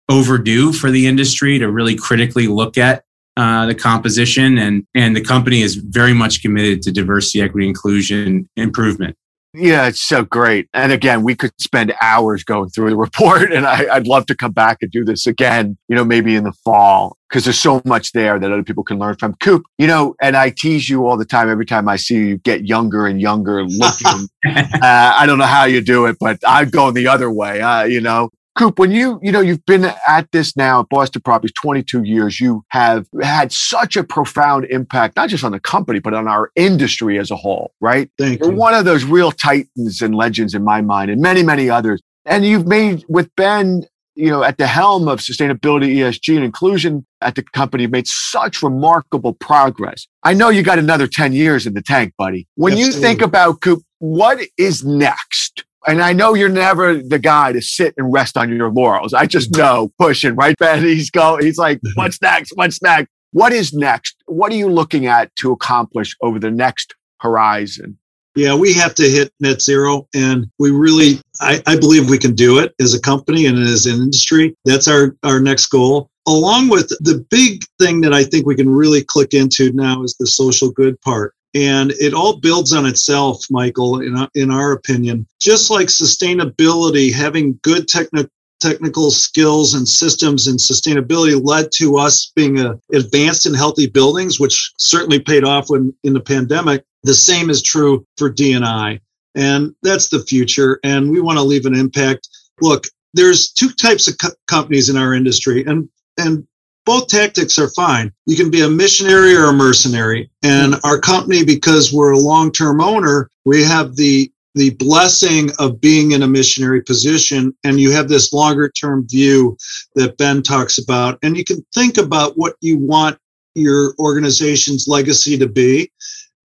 overdue 0.09 0.71
for 0.71 0.89
the 0.89 1.05
industry 1.07 1.59
to 1.59 1.69
really 1.69 1.95
critically 1.95 2.47
look 2.47 2.77
at 2.77 3.03
uh, 3.35 3.65
the 3.65 3.75
composition. 3.75 4.57
And 4.57 4.85
and 4.95 5.15
the 5.15 5.23
company 5.23 5.61
is 5.61 5.75
very 5.75 6.13
much 6.13 6.41
committed 6.41 6.81
to 6.83 6.91
diversity 6.91 7.41
equity 7.41 7.67
inclusion 7.67 8.49
improvement 8.55 9.17
yeah 9.53 9.87
it's 9.87 10.01
so 10.01 10.23
great. 10.23 10.69
And 10.73 10.91
again 10.91 11.23
we 11.23 11.35
could 11.35 11.51
spend 11.59 11.93
hours 12.01 12.43
going 12.43 12.69
through 12.69 12.89
the 12.89 12.95
report 13.07 13.51
and 13.51 13.65
I, 13.65 13.97
would 13.97 14.07
love 14.07 14.25
to 14.27 14.35
come 14.35 14.51
back 14.51 14.77
and 14.81 14.91
do 14.91 15.03
this 15.03 15.27
again 15.27 15.77
you 15.87 15.95
know 15.95 16.05
maybe 16.05 16.35
in 16.35 16.43
the 16.43 16.53
fall 16.63 17.17
because 17.29 17.43
there's 17.43 17.59
so 17.59 17.81
much 17.85 18.13
there 18.13 18.39
that 18.39 18.51
other 18.51 18.63
people 18.63 18.83
can 18.83 18.99
learn 18.99 19.15
from. 19.15 19.35
Koop 19.35 19.63
you 19.77 19.87
know 19.87 20.15
and 20.21 20.35
i 20.35 20.49
tease 20.49 20.89
you 20.89 21.05
all 21.05 21.17
the 21.17 21.25
time 21.25 21.49
every 21.49 21.65
time 21.65 21.87
i 21.87 21.95
see 21.95 22.15
you 22.15 22.37
get 22.37 22.65
younger 22.65 23.07
and 23.07 23.21
younger 23.21 23.63
looking. 23.63 24.27
Uh, 24.47 25.13
i 25.15 25.25
don't 25.25 25.37
know 25.37 25.45
how 25.45 25.65
you 25.65 25.81
do 25.81 26.05
it 26.05 26.15
but 26.19 26.39
i'm 26.47 26.69
going 26.69 26.93
the 26.93 27.07
other 27.07 27.29
way 27.29 27.59
uh, 27.59 27.83
you 27.83 27.99
know 27.99 28.29
Koop, 28.57 28.79
when 28.79 28.91
you, 28.91 29.19
you 29.21 29.31
know, 29.31 29.39
you've 29.39 29.65
been 29.65 29.85
at 30.07 30.31
this 30.31 30.57
now 30.57 30.79
at 30.79 30.89
Boston 30.89 31.21
Properties 31.21 31.53
22 31.61 32.03
years, 32.03 32.39
you 32.39 32.63
have 32.69 33.05
had 33.21 33.51
such 33.51 33.95
a 33.95 34.03
profound 34.03 34.65
impact, 34.65 35.15
not 35.15 35.29
just 35.29 35.43
on 35.43 35.51
the 35.51 35.59
company, 35.59 35.99
but 35.99 36.15
on 36.15 36.27
our 36.27 36.51
industry 36.55 37.19
as 37.19 37.29
a 37.29 37.35
whole, 37.35 37.71
right? 37.81 38.09
Thank 38.17 38.39
You're 38.39 38.51
you. 38.51 38.57
one 38.57 38.73
of 38.73 38.83
those 38.83 39.03
real 39.03 39.31
titans 39.31 40.01
and 40.01 40.15
legends 40.15 40.55
in 40.55 40.63
my 40.63 40.81
mind 40.81 41.11
and 41.11 41.21
many, 41.21 41.43
many 41.43 41.69
others. 41.69 42.01
And 42.25 42.45
you've 42.45 42.65
made 42.65 43.05
with 43.07 43.29
Ben, 43.35 43.83
you 44.15 44.31
know, 44.31 44.43
at 44.43 44.57
the 44.57 44.65
helm 44.65 45.07
of 45.07 45.19
sustainability, 45.19 45.95
ESG 45.97 46.35
and 46.35 46.43
inclusion 46.43 47.05
at 47.21 47.35
the 47.35 47.43
company, 47.43 47.85
made 47.85 48.07
such 48.07 48.63
remarkable 48.63 49.33
progress. 49.33 50.07
I 50.23 50.33
know 50.33 50.49
you 50.49 50.63
got 50.63 50.79
another 50.79 51.05
10 51.05 51.31
years 51.31 51.67
in 51.67 51.75
the 51.75 51.83
tank, 51.83 52.15
buddy. 52.17 52.47
When 52.55 52.73
Absolutely. 52.73 52.95
you 52.95 53.01
think 53.01 53.21
about 53.21 53.61
Koop, 53.61 53.83
what 53.99 54.39
is 54.57 54.83
next? 54.83 55.63
And 55.87 56.01
I 56.01 56.13
know 56.13 56.33
you're 56.33 56.49
never 56.49 57.01
the 57.01 57.19
guy 57.19 57.53
to 57.53 57.61
sit 57.61 57.93
and 57.97 58.11
rest 58.11 58.37
on 58.37 58.55
your 58.55 58.69
laurels. 58.69 59.13
I 59.13 59.25
just 59.25 59.51
know 59.57 59.91
pushing, 59.97 60.35
right, 60.35 60.57
Ben? 60.57 60.83
He's 60.83 61.09
go, 61.09 61.37
he's 61.37 61.57
like, 61.57 61.79
what's 61.95 62.21
next? 62.21 62.51
What's 62.55 62.81
next? 62.81 63.09
What 63.31 63.53
is 63.53 63.73
next? 63.73 64.15
What 64.25 64.51
are 64.51 64.55
you 64.55 64.69
looking 64.69 65.05
at 65.05 65.35
to 65.37 65.51
accomplish 65.51 66.15
over 66.21 66.39
the 66.39 66.51
next 66.51 66.95
horizon? 67.19 67.97
Yeah, 68.35 68.53
we 68.53 68.73
have 68.73 68.93
to 68.95 69.03
hit 69.03 69.33
net 69.39 69.61
zero. 69.61 70.07
And 70.13 70.45
we 70.59 70.69
really, 70.69 71.19
I, 71.41 71.61
I 71.65 71.77
believe 71.77 72.09
we 72.09 72.19
can 72.19 72.35
do 72.35 72.59
it 72.59 72.75
as 72.79 72.93
a 72.93 73.01
company 73.01 73.47
and 73.47 73.57
as 73.57 73.87
an 73.87 73.95
industry. 73.95 74.55
That's 74.65 74.87
our, 74.87 75.15
our 75.23 75.39
next 75.39 75.67
goal 75.67 76.09
along 76.27 76.67
with 76.67 76.89
the 76.99 77.25
big 77.31 77.63
thing 77.79 78.01
that 78.01 78.13
I 78.13 78.23
think 78.23 78.45
we 78.45 78.55
can 78.55 78.69
really 78.69 79.03
click 79.03 79.33
into 79.33 79.71
now 79.71 80.03
is 80.03 80.15
the 80.19 80.27
social 80.27 80.69
good 80.69 80.99
part. 81.01 81.33
And 81.53 81.91
it 81.93 82.13
all 82.13 82.39
builds 82.39 82.73
on 82.73 82.85
itself, 82.85 83.45
Michael, 83.49 84.01
in, 84.01 84.27
in 84.35 84.51
our 84.51 84.73
opinion. 84.73 85.25
Just 85.41 85.71
like 85.71 85.87
sustainability, 85.87 87.11
having 87.11 87.59
good 87.63 87.87
technical 87.87 88.29
technical 88.59 89.11
skills 89.11 89.73
and 89.75 89.87
systems 89.87 90.47
and 90.47 90.57
sustainability 90.59 91.39
led 91.43 91.71
to 91.71 91.97
us 91.97 92.31
being 92.35 92.59
a, 92.59 92.79
advanced 92.93 93.45
in 93.45 93.53
healthy 93.53 93.87
buildings, 93.87 94.39
which 94.39 94.73
certainly 94.77 95.19
paid 95.19 95.43
off 95.43 95.69
when 95.69 95.93
in 96.03 96.13
the 96.13 96.19
pandemic. 96.19 96.83
The 97.03 97.13
same 97.13 97.49
is 97.49 97.61
true 97.61 98.05
for 98.17 98.33
DNI. 98.33 98.99
And 99.35 99.75
that's 99.83 100.09
the 100.09 100.23
future. 100.25 100.79
And 100.83 101.11
we 101.11 101.21
want 101.21 101.37
to 101.37 101.43
leave 101.43 101.65
an 101.65 101.75
impact. 101.75 102.27
Look, 102.61 102.85
there's 103.13 103.51
two 103.51 103.69
types 103.69 104.07
of 104.07 104.17
co- 104.17 104.35
companies 104.47 104.89
in 104.89 104.97
our 104.97 105.13
industry, 105.13 105.63
and 105.65 105.87
and 106.17 106.47
both 106.87 107.09
tactics 107.09 107.59
are 107.59 107.69
fine. 107.71 108.13
You 108.25 108.37
can 108.37 108.49
be 108.49 108.61
a 108.61 108.69
missionary 108.69 109.35
or 109.35 109.49
a 109.49 109.53
mercenary. 109.53 110.31
And 110.41 110.75
our 110.85 110.97
company, 110.97 111.43
because 111.43 111.91
we're 111.91 112.13
a 112.13 112.17
long-term 112.17 112.79
owner, 112.79 113.29
we 113.45 113.61
have 113.63 113.95
the 113.95 114.31
the 114.55 114.71
blessing 114.71 115.51
of 115.59 115.79
being 115.79 116.13
in 116.13 116.23
a 116.23 116.27
missionary 116.27 116.81
position 116.81 117.55
and 117.63 117.79
you 117.79 117.91
have 117.91 118.07
this 118.09 118.33
longer 118.33 118.69
term 118.69 119.07
view 119.07 119.55
that 119.93 120.17
Ben 120.17 120.41
talks 120.41 120.79
about 120.79 121.19
and 121.21 121.37
you 121.37 121.43
can 121.43 121.63
think 121.75 121.99
about 121.99 122.33
what 122.37 122.55
you 122.61 122.79
want 122.79 123.19
your 123.53 123.93
organization's 123.99 124.87
legacy 124.87 125.37
to 125.37 125.47
be 125.47 125.91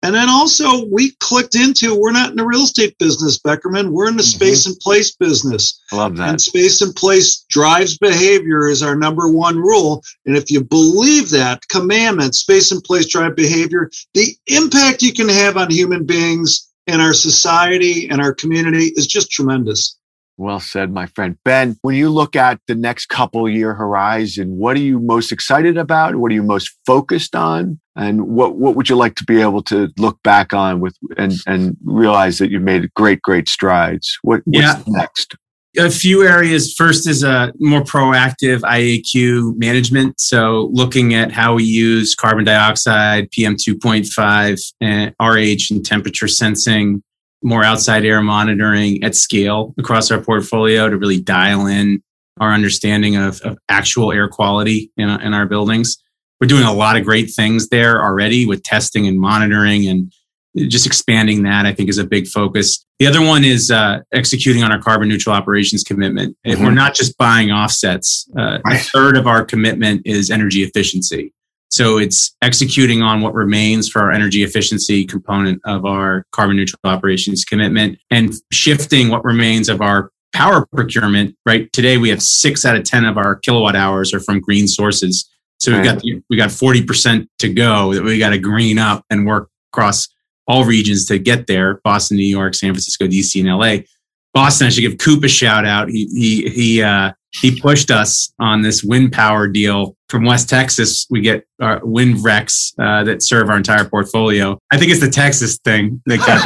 and 0.03 0.15
then 0.15 0.29
also, 0.29 0.85
we 0.87 1.11
clicked 1.19 1.55
into 1.55 1.95
we're 1.95 2.11
not 2.11 2.31
in 2.31 2.35
the 2.35 2.45
real 2.45 2.63
estate 2.63 2.97
business, 2.97 3.39
Beckerman. 3.39 3.91
We're 3.91 4.07
in 4.07 4.17
the 4.17 4.23
mm-hmm. 4.23 4.37
space 4.37 4.65
and 4.65 4.77
place 4.79 5.11
business. 5.11 5.79
I 5.91 5.97
love 5.97 6.17
that. 6.17 6.29
And 6.29 6.41
space 6.41 6.81
and 6.81 6.95
place 6.95 7.45
drives 7.49 7.97
behavior 7.99 8.67
is 8.67 8.81
our 8.81 8.95
number 8.95 9.29
one 9.29 9.57
rule. 9.57 10.03
And 10.25 10.35
if 10.35 10.49
you 10.49 10.63
believe 10.63 11.29
that 11.29 11.67
commandment, 11.67 12.33
space 12.33 12.71
and 12.71 12.83
place 12.83 13.07
drive 13.07 13.35
behavior, 13.35 13.91
the 14.15 14.35
impact 14.47 15.03
you 15.03 15.13
can 15.13 15.29
have 15.29 15.55
on 15.57 15.69
human 15.69 16.05
beings 16.05 16.67
and 16.87 16.99
our 16.99 17.13
society 17.13 18.09
and 18.09 18.19
our 18.19 18.33
community 18.33 18.91
is 18.95 19.05
just 19.05 19.31
tremendous. 19.31 19.97
Well 20.37 20.59
said, 20.59 20.91
my 20.91 21.05
friend. 21.05 21.37
Ben, 21.45 21.77
when 21.81 21.95
you 21.95 22.09
look 22.09 22.35
at 22.35 22.59
the 22.67 22.75
next 22.75 23.07
couple 23.07 23.47
year 23.47 23.73
horizon, 23.73 24.57
what 24.57 24.75
are 24.75 24.81
you 24.81 24.99
most 24.99 25.31
excited 25.31 25.77
about? 25.77 26.15
What 26.15 26.31
are 26.31 26.35
you 26.35 26.43
most 26.43 26.71
focused 26.85 27.35
on? 27.35 27.79
And 27.95 28.27
what, 28.27 28.55
what 28.55 28.75
would 28.75 28.89
you 28.89 28.95
like 28.95 29.15
to 29.15 29.25
be 29.25 29.41
able 29.41 29.61
to 29.63 29.89
look 29.97 30.21
back 30.23 30.53
on 30.53 30.79
with 30.79 30.95
and, 31.17 31.33
and 31.45 31.77
realize 31.83 32.39
that 32.39 32.49
you've 32.49 32.63
made 32.63 32.91
great, 32.95 33.21
great 33.21 33.49
strides? 33.49 34.17
What, 34.23 34.41
what's 34.45 34.65
yeah. 34.65 34.83
next? 34.87 35.35
a 35.77 35.89
few 35.89 36.27
areas. 36.27 36.73
First 36.73 37.07
is 37.07 37.23
a 37.23 37.53
more 37.59 37.81
proactive 37.81 38.59
IAQ 38.61 39.57
management. 39.57 40.19
So 40.19 40.69
looking 40.73 41.13
at 41.13 41.31
how 41.31 41.55
we 41.55 41.63
use 41.63 42.13
carbon 42.13 42.45
dioxide, 42.45 43.31
PM 43.31 43.55
2.5, 43.55 44.73
and 44.81 45.15
RH 45.21 45.73
and 45.73 45.85
temperature 45.85 46.27
sensing 46.27 47.01
more 47.43 47.63
outside 47.63 48.05
air 48.05 48.21
monitoring 48.21 49.03
at 49.03 49.15
scale 49.15 49.73
across 49.77 50.11
our 50.11 50.21
portfolio 50.21 50.89
to 50.89 50.97
really 50.97 51.19
dial 51.19 51.65
in 51.65 52.01
our 52.39 52.53
understanding 52.53 53.15
of, 53.15 53.41
of 53.41 53.57
actual 53.69 54.11
air 54.11 54.27
quality 54.27 54.91
in, 54.97 55.09
in 55.09 55.33
our 55.33 55.45
buildings. 55.45 55.97
We're 56.39 56.47
doing 56.47 56.63
a 56.63 56.73
lot 56.73 56.97
of 56.97 57.05
great 57.05 57.31
things 57.31 57.69
there 57.69 58.03
already 58.03 58.45
with 58.45 58.63
testing 58.63 59.07
and 59.07 59.19
monitoring 59.19 59.87
and 59.87 60.11
just 60.57 60.85
expanding 60.85 61.43
that, 61.43 61.65
I 61.65 61.73
think, 61.73 61.89
is 61.89 61.97
a 61.97 62.03
big 62.03 62.27
focus. 62.27 62.85
The 62.99 63.07
other 63.07 63.21
one 63.21 63.43
is 63.43 63.71
uh, 63.71 63.99
executing 64.13 64.63
on 64.63 64.71
our 64.71 64.81
carbon 64.81 65.07
neutral 65.07 65.35
operations 65.35 65.83
commitment. 65.83 66.35
Mm-hmm. 66.45 66.63
We're 66.63 66.71
not 66.71 66.93
just 66.93 67.17
buying 67.17 67.51
offsets. 67.51 68.27
Uh, 68.37 68.59
right. 68.65 68.79
A 68.79 68.83
third 68.83 69.17
of 69.17 69.27
our 69.27 69.45
commitment 69.45 70.01
is 70.05 70.29
energy 70.29 70.63
efficiency. 70.63 71.33
So 71.71 71.97
it's 71.97 72.35
executing 72.41 73.01
on 73.01 73.21
what 73.21 73.33
remains 73.33 73.87
for 73.87 74.01
our 74.01 74.11
energy 74.11 74.43
efficiency 74.43 75.05
component 75.05 75.61
of 75.65 75.85
our 75.85 76.25
carbon 76.31 76.57
neutral 76.57 76.79
operations 76.83 77.45
commitment 77.45 77.97
and 78.09 78.33
shifting 78.51 79.07
what 79.07 79.23
remains 79.23 79.69
of 79.69 79.81
our 79.81 80.11
power 80.33 80.65
procurement. 80.73 81.35
Right 81.45 81.71
today, 81.71 81.97
we 81.97 82.09
have 82.09 82.21
six 82.21 82.65
out 82.65 82.75
of 82.75 82.83
10 82.83 83.05
of 83.05 83.17
our 83.17 83.37
kilowatt 83.37 83.77
hours 83.77 84.13
are 84.13 84.19
from 84.19 84.41
green 84.41 84.67
sources. 84.67 85.29
So 85.59 85.71
we've 85.73 85.83
got, 85.83 86.01
we 86.29 86.37
got 86.37 86.49
40% 86.49 87.27
to 87.39 87.53
go 87.53 87.93
that 87.93 88.03
we 88.03 88.19
got 88.19 88.31
to 88.31 88.39
green 88.39 88.77
up 88.77 89.05
and 89.09 89.25
work 89.25 89.49
across 89.71 90.09
all 90.47 90.65
regions 90.65 91.05
to 91.05 91.19
get 91.19 91.47
there. 91.47 91.79
Boston, 91.83 92.17
New 92.17 92.25
York, 92.25 92.55
San 92.55 92.73
Francisco, 92.73 93.07
DC, 93.07 93.39
and 93.39 93.49
LA. 93.49 93.85
Boston, 94.33 94.67
I 94.67 94.69
should 94.71 94.81
give 94.81 94.97
Koop 94.97 95.23
a 95.23 95.29
shout 95.29 95.65
out. 95.65 95.89
He, 95.89 96.07
he, 96.07 96.49
he, 96.49 96.81
uh, 96.81 97.11
he 97.33 97.59
pushed 97.59 97.91
us 97.91 98.33
on 98.39 98.61
this 98.61 98.83
wind 98.83 99.11
power 99.13 99.47
deal 99.47 99.95
from 100.09 100.25
West 100.25 100.49
Texas. 100.49 101.07
We 101.09 101.21
get 101.21 101.45
our 101.61 101.79
wind 101.83 102.17
RECs 102.17 102.73
uh, 102.79 103.03
that 103.05 103.23
serve 103.23 103.49
our 103.49 103.57
entire 103.57 103.85
portfolio. 103.85 104.57
I 104.71 104.77
think 104.77 104.91
it's 104.91 104.99
the 104.99 105.09
Texas 105.09 105.57
thing 105.63 106.01
that 106.05 106.19
got 106.19 106.41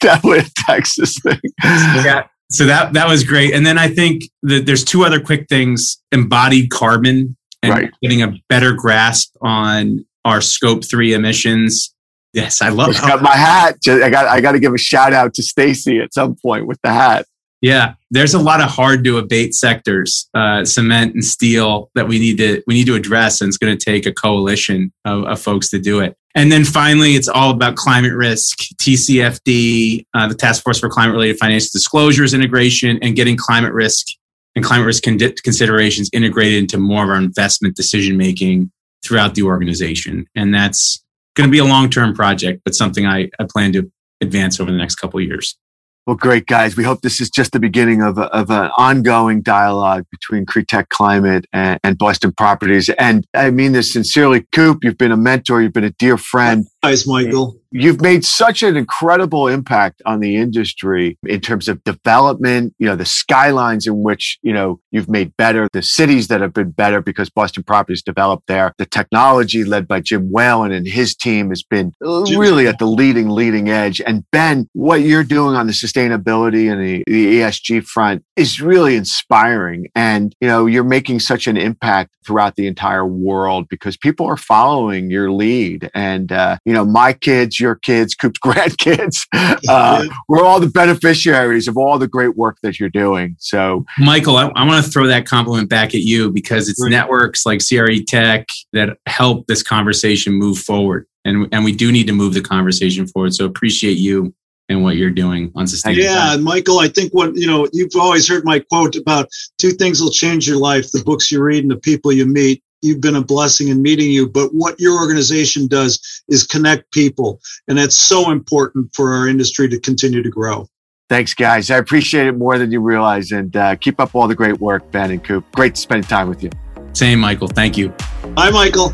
definitely 0.00 0.38
a 0.46 0.46
Texas 0.66 1.18
thing. 1.22 1.40
yeah. 1.62 2.26
So 2.50 2.66
that 2.66 2.92
that 2.92 3.08
was 3.08 3.24
great. 3.24 3.54
And 3.54 3.66
then 3.66 3.78
I 3.78 3.88
think 3.88 4.22
that 4.42 4.66
there's 4.66 4.84
two 4.84 5.04
other 5.04 5.20
quick 5.20 5.48
things: 5.48 6.02
embodied 6.12 6.70
carbon 6.70 7.36
and 7.62 7.72
right. 7.72 7.90
getting 8.02 8.22
a 8.22 8.34
better 8.48 8.72
grasp 8.72 9.36
on 9.40 10.04
our 10.24 10.40
scope 10.40 10.84
three 10.84 11.14
emissions 11.14 11.94
Yes, 12.36 12.60
I 12.60 12.68
love. 12.68 12.90
I 12.90 13.08
got 13.08 13.22
my 13.22 13.34
hat. 13.34 13.76
I 13.88 14.10
got. 14.10 14.26
I 14.26 14.42
got 14.42 14.52
to 14.52 14.60
give 14.60 14.74
a 14.74 14.78
shout 14.78 15.14
out 15.14 15.32
to 15.34 15.42
Stacy 15.42 16.00
at 16.00 16.12
some 16.12 16.36
point 16.36 16.66
with 16.66 16.78
the 16.82 16.90
hat. 16.90 17.24
Yeah, 17.66 17.94
there's 18.12 18.32
a 18.32 18.38
lot 18.38 18.60
of 18.60 18.70
hard 18.70 19.02
to 19.02 19.18
abate 19.18 19.52
sectors, 19.52 20.30
uh, 20.34 20.64
cement 20.64 21.14
and 21.14 21.24
steel, 21.24 21.90
that 21.96 22.06
we 22.06 22.20
need 22.20 22.38
to 22.38 22.62
we 22.68 22.74
need 22.74 22.86
to 22.86 22.94
address, 22.94 23.40
and 23.40 23.48
it's 23.48 23.58
going 23.58 23.76
to 23.76 23.84
take 23.84 24.06
a 24.06 24.12
coalition 24.12 24.92
of, 25.04 25.24
of, 25.24 25.40
folks 25.40 25.68
to 25.70 25.80
do 25.80 25.98
it. 25.98 26.16
And 26.36 26.52
then 26.52 26.64
finally, 26.64 27.16
it's 27.16 27.26
all 27.26 27.50
about 27.50 27.74
climate 27.74 28.12
risk, 28.12 28.56
TCFD, 28.76 30.04
uh, 30.14 30.28
the 30.28 30.36
Task 30.36 30.62
Force 30.62 30.78
for 30.78 30.88
Climate 30.88 31.14
Related 31.14 31.38
Financial 31.40 31.70
Disclosures 31.72 32.34
integration, 32.34 33.00
and 33.02 33.16
getting 33.16 33.36
climate 33.36 33.72
risk 33.72 34.06
and 34.54 34.64
climate 34.64 34.86
risk 34.86 35.02
con- 35.02 35.18
considerations 35.18 36.08
integrated 36.12 36.60
into 36.60 36.78
more 36.78 37.02
of 37.02 37.10
our 37.10 37.16
investment 37.16 37.74
decision 37.74 38.16
making 38.16 38.70
throughout 39.04 39.34
the 39.34 39.42
organization. 39.42 40.24
And 40.36 40.54
that's 40.54 41.02
going 41.34 41.48
to 41.48 41.52
be 41.52 41.58
a 41.58 41.64
long 41.64 41.90
term 41.90 42.14
project, 42.14 42.62
but 42.64 42.76
something 42.76 43.06
I, 43.06 43.28
I 43.40 43.44
plan 43.50 43.72
to 43.72 43.90
advance 44.20 44.60
over 44.60 44.70
the 44.70 44.78
next 44.78 44.94
couple 44.94 45.20
years. 45.20 45.58
Well, 46.06 46.14
great 46.14 46.46
guys. 46.46 46.76
We 46.76 46.84
hope 46.84 47.00
this 47.00 47.20
is 47.20 47.28
just 47.28 47.50
the 47.50 47.58
beginning 47.58 48.00
of, 48.00 48.16
a, 48.16 48.26
of 48.26 48.48
an 48.48 48.70
ongoing 48.78 49.42
dialogue 49.42 50.04
between 50.12 50.46
Cretech 50.46 50.88
Climate 50.88 51.46
and, 51.52 51.80
and, 51.82 51.98
Boston 51.98 52.30
Properties. 52.30 52.88
And 52.90 53.26
I 53.34 53.50
mean 53.50 53.72
this 53.72 53.92
sincerely, 53.92 54.46
Koop. 54.52 54.84
You've 54.84 54.98
been 54.98 55.10
a 55.10 55.16
mentor. 55.16 55.62
You've 55.62 55.72
been 55.72 55.82
a 55.82 55.90
dear 55.90 56.16
friend. 56.16 56.64
Thanks, 56.86 57.06
Michael 57.06 57.60
you've 57.72 58.00
made 58.00 58.24
such 58.24 58.62
an 58.62 58.76
incredible 58.76 59.48
impact 59.48 60.02
on 60.06 60.20
the 60.20 60.36
industry 60.36 61.18
in 61.26 61.40
terms 61.40 61.68
of 61.68 61.82
development, 61.84 62.74
you 62.78 62.86
know, 62.86 62.96
the 62.96 63.04
skylines 63.04 63.86
in 63.86 64.02
which, 64.02 64.38
you 64.42 64.52
know, 64.52 64.80
you've 64.90 65.08
made 65.08 65.36
better, 65.36 65.68
the 65.72 65.82
cities 65.82 66.28
that 66.28 66.40
have 66.40 66.52
been 66.52 66.70
better 66.70 67.00
because 67.00 67.28
Boston 67.28 67.62
Properties 67.62 68.02
developed 68.02 68.46
there, 68.46 68.72
the 68.78 68.86
technology 68.86 69.64
led 69.64 69.86
by 69.86 70.00
Jim 70.00 70.30
Whalen 70.30 70.72
and 70.72 70.86
his 70.86 71.14
team 71.14 71.50
has 71.50 71.62
been 71.62 71.92
really 72.00 72.66
at 72.66 72.78
the 72.78 72.86
leading, 72.86 73.28
leading 73.28 73.68
edge. 73.68 74.00
And 74.00 74.24
Ben, 74.30 74.68
what 74.72 75.02
you're 75.02 75.24
doing 75.24 75.56
on 75.56 75.66
the 75.66 75.72
sustainability 75.72 76.70
and 76.70 76.80
the, 76.80 77.04
the 77.06 77.40
ESG 77.40 77.84
front 77.84 78.24
is 78.36 78.60
really 78.60 78.96
inspiring. 78.96 79.88
And, 79.94 80.34
you 80.40 80.48
know, 80.48 80.66
you're 80.66 80.84
making 80.84 81.20
such 81.20 81.46
an 81.46 81.56
impact 81.56 82.16
throughout 82.24 82.56
the 82.56 82.66
entire 82.66 83.06
world 83.06 83.68
because 83.68 83.96
people 83.96 84.26
are 84.26 84.36
following 84.36 85.10
your 85.10 85.30
lead. 85.30 85.90
And, 85.94 86.32
uh, 86.32 86.58
you 86.64 86.72
know, 86.72 86.75
my 86.84 87.12
kids, 87.12 87.58
your 87.58 87.76
kids, 87.76 88.14
Koop's 88.14 88.38
grandkids. 88.44 89.26
Uh, 89.68 90.04
we're 90.28 90.44
all 90.44 90.60
the 90.60 90.68
beneficiaries 90.68 91.66
of 91.66 91.76
all 91.76 91.98
the 91.98 92.06
great 92.06 92.36
work 92.36 92.58
that 92.62 92.78
you're 92.78 92.88
doing. 92.90 93.34
So, 93.38 93.84
Michael, 93.98 94.36
I, 94.36 94.46
I 94.54 94.66
want 94.66 94.84
to 94.84 94.90
throw 94.90 95.06
that 95.06 95.26
compliment 95.26 95.68
back 95.68 95.94
at 95.94 96.02
you 96.02 96.30
because 96.30 96.68
it's 96.68 96.82
right. 96.82 96.90
networks 96.90 97.46
like 97.46 97.60
CRE 97.66 98.02
Tech 98.06 98.46
that 98.72 98.98
help 99.06 99.46
this 99.46 99.62
conversation 99.62 100.34
move 100.34 100.58
forward. 100.58 101.06
And, 101.24 101.48
and 101.52 101.64
we 101.64 101.72
do 101.72 101.90
need 101.90 102.06
to 102.06 102.12
move 102.12 102.34
the 102.34 102.40
conversation 102.40 103.06
forward. 103.06 103.34
So 103.34 103.44
appreciate 103.44 103.98
you 103.98 104.34
and 104.68 104.82
what 104.82 104.96
you're 104.96 105.10
doing 105.10 105.52
on 105.54 105.66
sustainability. 105.66 106.02
Yeah, 106.02 106.36
Michael, 106.40 106.78
I 106.80 106.88
think 106.88 107.12
what 107.14 107.34
you 107.34 107.46
know, 107.46 107.68
you've 107.72 107.94
always 107.96 108.28
heard 108.28 108.44
my 108.44 108.58
quote 108.58 108.96
about 108.96 109.28
two 109.58 109.70
things 109.70 110.00
will 110.00 110.10
change 110.10 110.46
your 110.46 110.58
life: 110.58 110.90
the 110.92 111.02
books 111.04 111.30
you 111.30 111.42
read 111.42 111.62
and 111.62 111.70
the 111.70 111.76
people 111.76 112.12
you 112.12 112.26
meet 112.26 112.62
you've 112.86 113.00
been 113.00 113.16
a 113.16 113.22
blessing 113.22 113.68
in 113.68 113.82
meeting 113.82 114.10
you. 114.10 114.28
But 114.28 114.50
what 114.54 114.78
your 114.80 114.98
organization 114.98 115.66
does 115.66 116.22
is 116.28 116.46
connect 116.46 116.92
people. 116.92 117.40
And 117.68 117.76
that's 117.76 117.96
so 117.96 118.30
important 118.30 118.94
for 118.94 119.12
our 119.12 119.28
industry 119.28 119.68
to 119.68 119.78
continue 119.80 120.22
to 120.22 120.30
grow. 120.30 120.68
Thanks, 121.08 121.34
guys. 121.34 121.70
I 121.70 121.76
appreciate 121.76 122.26
it 122.26 122.36
more 122.36 122.58
than 122.58 122.72
you 122.72 122.80
realize. 122.80 123.30
And 123.30 123.54
uh, 123.56 123.76
keep 123.76 124.00
up 124.00 124.14
all 124.14 124.26
the 124.26 124.34
great 124.34 124.60
work, 124.60 124.90
Ben 124.90 125.10
and 125.10 125.22
Koop. 125.22 125.44
Great 125.52 125.74
to 125.74 125.80
spend 125.80 126.08
time 126.08 126.28
with 126.28 126.42
you. 126.42 126.50
Same, 126.94 127.20
Michael. 127.20 127.48
Thank 127.48 127.76
you. 127.76 127.90
Bye, 128.34 128.50
Michael. 128.50 128.88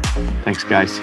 Thanks, 0.45 0.65
guys. 0.65 0.99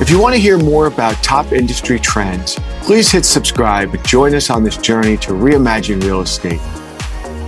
If 0.00 0.10
you 0.10 0.20
want 0.20 0.34
to 0.34 0.40
hear 0.40 0.58
more 0.58 0.86
about 0.86 1.14
top 1.22 1.52
industry 1.52 1.98
trends, 1.98 2.58
please 2.82 3.10
hit 3.10 3.24
subscribe 3.24 3.94
and 3.94 4.06
join 4.06 4.34
us 4.34 4.50
on 4.50 4.62
this 4.62 4.76
journey 4.76 5.16
to 5.18 5.32
reimagine 5.32 6.02
real 6.02 6.20
estate. 6.20 6.60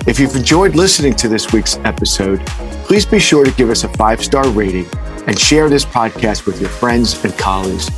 If 0.09 0.19
you've 0.19 0.35
enjoyed 0.37 0.75
listening 0.75 1.13
to 1.17 1.29
this 1.29 1.53
week's 1.53 1.77
episode, 1.85 2.41
please 2.87 3.05
be 3.05 3.19
sure 3.19 3.45
to 3.45 3.51
give 3.51 3.69
us 3.69 3.85
a 3.85 3.91
five 3.91 4.25
star 4.25 4.49
rating 4.49 4.87
and 5.27 5.39
share 5.39 5.69
this 5.69 5.85
podcast 5.85 6.47
with 6.47 6.59
your 6.63 6.71
friends 6.71 7.23
and 7.23 7.37
colleagues. 7.37 7.91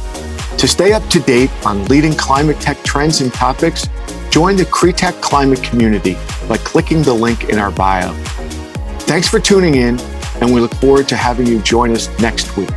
To 0.57 0.67
stay 0.67 0.93
up 0.93 1.07
to 1.11 1.21
date 1.21 1.53
on 1.65 1.85
leading 1.85 2.13
climate 2.15 2.59
tech 2.59 2.83
trends 2.83 3.21
and 3.21 3.33
topics, 3.33 3.87
join 4.31 4.57
the 4.57 4.65
Cretech 4.65 5.21
Climate 5.21 5.63
community 5.63 6.15
by 6.49 6.57
clicking 6.57 7.03
the 7.03 7.15
link 7.15 7.49
in 7.49 7.61
our 7.61 7.71
bio. 7.71 8.13
Thanks 9.07 9.29
for 9.29 9.39
tuning 9.39 9.77
in, 9.77 10.01
and 10.41 10.53
we 10.53 10.61
look 10.61 10.75
forward 10.75 11.07
to 11.11 11.17
having 11.17 11.47
you 11.47 11.61
join 11.61 11.93
us 11.93 12.09
next 12.19 12.57
week. 12.57 12.71